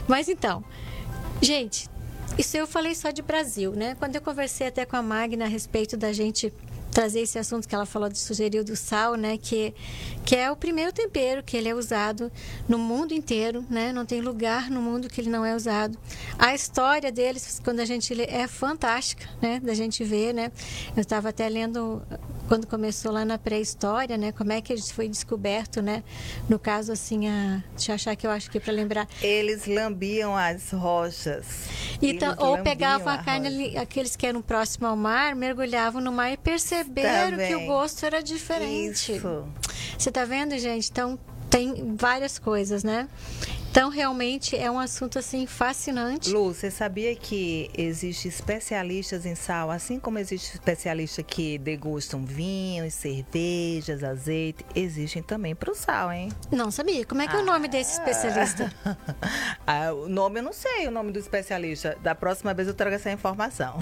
Mas 0.08 0.28
então, 0.28 0.64
gente, 1.42 1.88
isso 2.38 2.56
eu 2.56 2.66
falei 2.66 2.94
só 2.94 3.10
de 3.10 3.22
Brasil, 3.22 3.72
né? 3.72 3.94
Quando 3.98 4.16
eu 4.16 4.22
conversei 4.22 4.66
até 4.66 4.84
com 4.84 4.96
a 4.96 5.02
Magna 5.02 5.44
a 5.44 5.48
respeito 5.48 5.96
da 5.96 6.12
gente 6.12 6.52
trazer 6.94 7.20
esse 7.20 7.38
assunto 7.38 7.68
que 7.68 7.74
ela 7.74 7.84
falou 7.84 8.08
de 8.08 8.16
sugeriu 8.18 8.62
do 8.64 8.76
sal, 8.76 9.16
né, 9.16 9.36
que 9.36 9.74
que 10.24 10.36
é 10.36 10.50
o 10.50 10.56
primeiro 10.56 10.92
tempero 10.92 11.42
que 11.42 11.56
ele 11.56 11.68
é 11.68 11.74
usado 11.74 12.32
no 12.66 12.78
mundo 12.78 13.12
inteiro, 13.12 13.62
né? 13.68 13.92
Não 13.92 14.06
tem 14.06 14.22
lugar 14.22 14.70
no 14.70 14.80
mundo 14.80 15.06
que 15.06 15.20
ele 15.20 15.28
não 15.28 15.44
é 15.44 15.54
usado. 15.54 15.98
A 16.38 16.54
história 16.54 17.12
deles, 17.12 17.60
quando 17.62 17.80
a 17.80 17.84
gente 17.84 18.14
lê, 18.14 18.24
é 18.24 18.46
fantástica, 18.46 19.28
né? 19.42 19.60
Da 19.60 19.74
gente 19.74 20.02
ver, 20.02 20.32
né? 20.32 20.50
Eu 20.96 21.02
estava 21.02 21.28
até 21.28 21.46
lendo 21.46 22.00
quando 22.48 22.66
começou 22.66 23.12
lá 23.12 23.24
na 23.24 23.38
pré-história, 23.38 24.16
né? 24.16 24.32
Como 24.32 24.52
é 24.52 24.60
que 24.60 24.72
ele 24.72 24.82
foi 24.82 25.08
descoberto, 25.08 25.80
né? 25.80 26.02
No 26.48 26.58
caso, 26.58 26.92
assim, 26.92 27.28
a... 27.28 27.62
deixa 27.70 27.92
eu 27.92 27.94
achar 27.94 28.16
que 28.16 28.26
eu 28.26 28.30
acho 28.30 28.50
que 28.50 28.60
para 28.60 28.72
lembrar. 28.72 29.08
Eles 29.22 29.66
lambiam 29.66 30.36
as 30.36 30.70
rochas. 30.70 31.46
Então, 32.02 32.34
ou 32.38 32.58
pegavam 32.62 33.08
a, 33.08 33.14
a 33.14 33.22
carne, 33.22 33.46
ali, 33.46 33.78
aqueles 33.78 34.16
que 34.16 34.26
eram 34.26 34.42
próximos 34.42 34.90
ao 34.90 34.96
mar, 34.96 35.34
mergulhavam 35.34 36.00
no 36.00 36.12
mar 36.12 36.32
e 36.32 36.36
perceberam 36.36 37.32
Também. 37.32 37.48
que 37.48 37.54
o 37.54 37.66
gosto 37.66 38.04
era 38.04 38.22
diferente. 38.22 39.12
Isso. 39.12 39.44
Você 39.98 40.10
tá 40.10 40.24
vendo, 40.24 40.58
gente? 40.58 40.90
Então, 40.90 41.18
tem 41.48 41.94
várias 41.96 42.38
coisas, 42.38 42.82
né? 42.82 43.08
Então, 43.74 43.88
realmente 43.88 44.56
é 44.56 44.70
um 44.70 44.78
assunto 44.78 45.18
assim 45.18 45.48
fascinante. 45.48 46.30
Lu, 46.30 46.54
você 46.54 46.70
sabia 46.70 47.12
que 47.16 47.68
existe 47.76 48.28
especialistas 48.28 49.26
em 49.26 49.34
sal, 49.34 49.68
assim 49.68 49.98
como 49.98 50.16
existe 50.16 50.54
especialistas 50.54 51.24
que 51.26 51.58
degustam 51.58 52.24
vinhos, 52.24 52.94
cervejas, 52.94 54.04
azeite, 54.04 54.64
existem 54.76 55.24
também 55.24 55.56
para 55.56 55.72
o 55.72 55.74
sal, 55.74 56.12
hein? 56.12 56.28
Não 56.52 56.70
sabia. 56.70 57.04
Como 57.04 57.20
é 57.20 57.26
que 57.26 57.34
é 57.34 57.40
o 57.40 57.44
nome 57.44 57.66
desse 57.66 57.98
especialista? 57.98 58.72
ah, 59.66 59.92
o 59.92 60.08
nome 60.08 60.38
eu 60.38 60.44
não 60.44 60.52
sei, 60.52 60.86
o 60.86 60.92
nome 60.92 61.10
do 61.10 61.18
especialista. 61.18 61.98
Da 62.00 62.14
próxima 62.14 62.54
vez 62.54 62.68
eu 62.68 62.74
trago 62.74 62.94
essa 62.94 63.10
informação. 63.10 63.80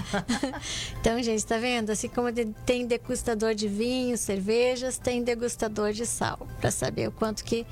então, 0.99 1.21
gente, 1.21 1.45
tá 1.45 1.59
vendo? 1.59 1.91
Assim 1.91 2.09
como 2.09 2.29
tem 2.65 2.87
degustador 2.87 3.53
de 3.53 3.67
vinhos, 3.67 4.21
cervejas, 4.21 4.97
tem 4.97 5.23
degustador 5.23 5.91
de 5.91 6.07
sal, 6.07 6.47
para 6.59 6.71
saber 6.71 7.09
o 7.09 7.11
quanto 7.11 7.43
que 7.43 7.63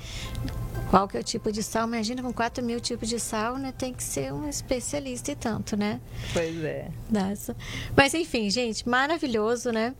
qual 0.92 1.08
que 1.08 1.16
é 1.16 1.20
o 1.20 1.24
tipo 1.24 1.50
de 1.50 1.62
sal. 1.62 1.88
Imagina, 1.88 2.22
com 2.22 2.30
4 2.34 2.62
mil 2.62 2.78
tipos 2.78 3.08
de 3.08 3.18
sal, 3.18 3.56
né? 3.56 3.72
Tem 3.72 3.94
que 3.94 4.02
ser 4.02 4.30
um 4.30 4.46
especialista 4.46 5.32
e 5.32 5.34
tanto, 5.34 5.74
né? 5.74 5.98
Pois 6.34 6.62
é. 6.62 6.90
Nossa. 7.10 7.56
Mas 7.96 8.12
enfim, 8.12 8.50
gente, 8.50 8.86
maravilhoso, 8.86 9.72
né? 9.72 9.94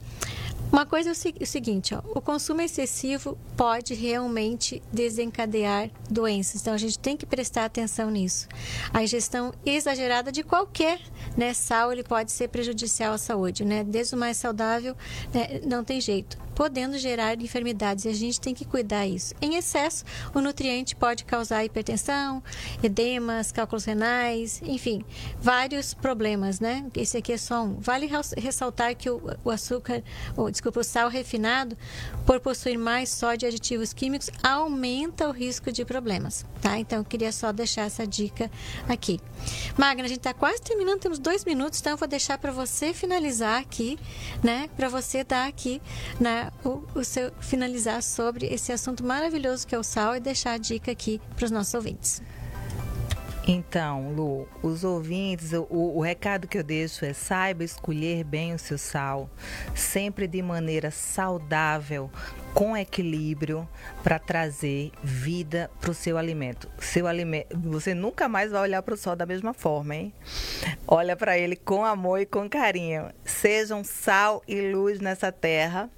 Uma 0.73 0.87
coisa 0.87 1.11
é 1.11 1.13
o, 1.13 1.47
seguinte, 1.47 1.95
ó, 1.95 2.01
o 2.15 2.21
consumo 2.23 2.63
excessivo 2.63 3.37
pode 3.59 3.93
realmente 3.93 4.83
desencadear 4.91 5.91
doenças. 6.11 6.63
Então 6.63 6.73
a 6.73 6.79
gente 6.79 6.99
tem 6.99 7.15
que 7.15 7.27
prestar 7.27 7.67
atenção 7.67 8.11
nisso. 8.11 8.49
A 8.91 9.03
ingestão 9.03 9.53
exagerada 9.67 10.33
de 10.33 10.43
qualquer 10.43 10.99
né, 11.37 11.53
sal 11.53 11.93
ele 11.93 12.03
pode 12.03 12.33
ser 12.33 12.49
prejudicial 12.49 13.13
à 13.13 13.19
saúde, 13.19 13.67
né? 13.67 13.85
Desde 13.85 14.15
o 14.15 14.19
mais 14.19 14.39
saudável, 14.39 14.97
né, 15.35 15.61
não 15.67 15.85
tem 15.85 16.01
jeito 16.01 16.39
podendo 16.55 16.99
gerar 16.99 17.41
enfermidades 17.41 18.05
e 18.05 18.09
a 18.09 18.15
gente 18.15 18.41
tem 18.41 18.55
que 18.55 18.65
cuidar 18.65 19.07
isso. 19.07 19.35
Em 19.41 19.57
excesso, 19.57 20.05
o 20.35 20.41
nutriente 20.41 20.95
pode 20.95 21.25
causar 21.25 21.65
hipertensão, 21.65 22.43
edemas, 22.83 23.51
cálculos 23.53 23.85
renais, 23.85 24.61
enfim, 24.65 25.05
vários 25.41 25.95
problemas, 25.95 26.61
né? 26.61 26.87
Esse 26.95 27.17
aqui 27.17 27.33
é 27.33 27.37
só 27.39 27.65
um. 27.65 27.81
Vale 27.81 28.09
ressaltar 28.37 28.95
que 28.95 29.11
o, 29.11 29.21
o 29.45 29.51
açúcar, 29.51 30.03
ou, 30.37 30.51
desculpa, 30.63 30.81
o 30.81 30.85
sal 30.85 31.09
refinado, 31.09 31.77
por 32.25 32.39
possuir 32.39 32.79
mais 32.79 33.09
sódio 33.09 33.47
e 33.47 33.49
aditivos 33.49 33.93
químicos, 33.93 34.31
aumenta 34.43 35.29
o 35.29 35.33
risco 35.33 35.73
de 35.73 35.85
problemas, 35.85 36.47
tá? 36.61 36.79
Então, 36.79 36.99
eu 36.99 37.05
queria 37.05 37.33
só 37.33 37.51
deixar 37.51 37.83
essa 37.83 38.07
dica 38.07 38.49
aqui. 38.89 39.19
Magna, 39.77 40.05
a 40.05 40.09
gente 40.09 40.19
está 40.19 40.33
quase 40.33 40.63
terminando, 40.63 41.01
temos 41.01 41.19
dois 41.19 41.45
minutos, 41.45 41.81
então 41.81 41.95
eu 41.95 41.97
vou 41.97 42.07
deixar 42.07 42.39
para 42.39 42.53
você 42.53 42.95
finalizar 42.95 43.61
aqui, 43.61 43.99
né? 44.43 44.71
Para 44.77 44.89
você 44.89 45.25
dar 45.25 45.49
aqui 45.49 45.83
na 46.21 46.53
o, 46.65 46.85
o 46.95 47.05
seu 47.05 47.33
finalizar 47.41 48.01
sobre 48.01 48.47
esse 48.47 48.73
assunto 48.73 49.05
maravilhoso 49.05 49.67
que 49.67 49.75
é 49.75 49.79
o 49.79 49.83
sal 49.83 50.15
e 50.15 50.21
deixar 50.21 50.53
a 50.53 50.59
dica 50.59 50.93
aqui 50.93 51.21
para 51.35 51.45
os 51.45 51.51
nossos 51.51 51.75
ouvintes. 51.75 52.23
Então, 53.47 54.13
Lu, 54.13 54.49
os 54.63 54.85
ouvintes, 54.85 55.53
o, 55.53 55.67
o, 55.69 56.01
recado 56.01 56.47
que 56.47 56.57
eu 56.57 56.63
deixo 56.63 57.05
é 57.05 57.13
saiba 57.13 57.65
escolher 57.65 58.23
bem 58.23 58.55
o 58.55 58.59
seu 58.59 58.79
sal, 58.79 59.29
sempre 59.75 60.29
de 60.29 60.41
maneira 60.41 60.93
saudável, 60.93 62.09
com 62.55 62.77
equilíbrio, 62.77 63.69
para 64.01 64.21
trazer 64.21 64.93
vida 65.03 65.69
para 65.81 65.91
o 65.91 65.95
seu 65.95 66.17
alimento. 66.17 66.71
Seu 66.79 67.09
alimento, 67.09 67.59
você 67.59 67.95
nunca 67.95 68.29
mais 68.29 68.53
vai 68.53 68.63
olhar 68.63 68.83
para 68.83 68.95
o 68.95 68.97
sol 68.97 69.17
da 69.17 69.27
mesma 69.27 69.53
forma, 69.53 69.97
hein? 69.97 70.15
Olha 70.87 71.17
para 71.17 71.37
ele 71.37 71.57
com 71.57 71.85
amor 71.85 72.21
e 72.21 72.27
com 72.27 72.49
carinho. 72.49 73.11
Sejam 73.25 73.83
sal 73.83 74.41
e 74.47 74.73
luz 74.73 75.01
nessa 75.01 75.33
terra 75.33 75.91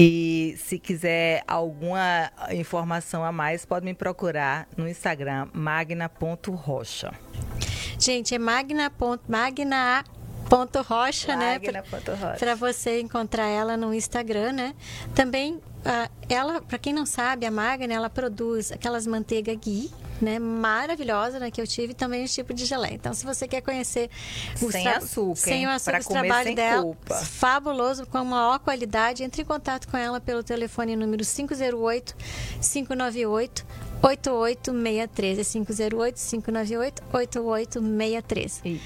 e 0.00 0.54
se 0.56 0.78
quiser 0.78 1.42
alguma 1.44 2.30
informação 2.52 3.24
a 3.24 3.32
mais, 3.32 3.64
pode 3.64 3.84
me 3.84 3.92
procurar 3.92 4.68
no 4.76 4.88
Instagram 4.88 5.48
magna.rocha. 5.52 7.12
Gente, 7.98 8.32
é 8.32 8.38
magna. 8.38 8.92
magna 9.28 10.04
ponto 10.48 10.82
rocha, 10.82 11.34
né? 11.34 11.58
Para 12.38 12.54
você 12.54 13.00
encontrar 13.00 13.48
ela 13.48 13.76
no 13.76 13.92
Instagram, 13.92 14.52
né? 14.52 14.74
Também, 15.16 15.54
uh, 15.54 16.10
ela, 16.28 16.62
para 16.62 16.78
quem 16.78 16.92
não 16.92 17.04
sabe, 17.04 17.44
a 17.44 17.50
Magna, 17.50 17.92
ela 17.92 18.08
produz 18.08 18.70
aquelas 18.70 19.04
manteiga 19.04 19.52
ghee, 19.52 19.90
né, 20.20 20.38
maravilhosa, 20.38 21.38
né, 21.38 21.50
que 21.50 21.60
eu 21.60 21.66
tive, 21.66 21.94
também 21.94 22.24
o 22.24 22.28
tipo 22.28 22.52
de 22.52 22.64
geleia. 22.64 22.94
Então, 22.94 23.14
se 23.14 23.24
você 23.24 23.46
quer 23.46 23.60
conhecer 23.60 24.10
o 24.60 24.70
sem 24.70 24.86
açúcar, 24.86 25.36
sem 25.36 25.66
o 25.66 25.70
açúcar, 25.70 26.00
o 26.00 26.08
trabalho 26.08 26.54
dela, 26.54 26.82
culpa. 26.82 27.14
fabuloso, 27.16 28.06
com 28.06 28.24
maior 28.24 28.58
qualidade, 28.58 29.22
entre 29.22 29.42
em 29.42 29.44
contato 29.44 29.88
com 29.88 29.96
ela 29.96 30.20
pelo 30.20 30.42
telefone 30.42 30.96
número 30.96 31.24
508 31.24 32.16
598 32.60 33.66
8863 34.02 35.38
é 35.38 35.44
508 35.44 36.20
598 36.20 37.02
8863. 37.12 38.60
Isso. 38.64 38.82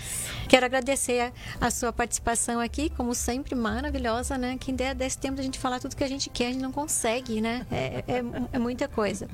Quero 0.49 0.67
agradecer 0.67 1.33
a, 1.61 1.67
a, 1.67 1.71
sua 1.71 1.93
participação 1.93 2.61
aqui, 2.61 2.91
como 2.91 3.15
sempre, 3.15 3.55
maravilhosa, 3.55 4.39
né? 4.39 4.57
Quem 4.59 4.75
der 4.75 4.95
desse 4.95 5.19
tempo 5.19 5.41
a 5.41 5.43
gente 5.43 5.59
falar 5.59 5.81
tudo 5.81 5.97
que 5.97 6.05
a 6.05 6.09
gente 6.09 6.31
quer, 6.31 6.47
a 6.47 6.53
gente 6.53 6.63
não 6.63 6.73
consegue, 6.73 7.41
né? 7.41 7.67
É, 7.71 8.05
é, 8.07 8.25
é 8.53 8.59
muita 8.59 8.89
coisa. 8.89 9.29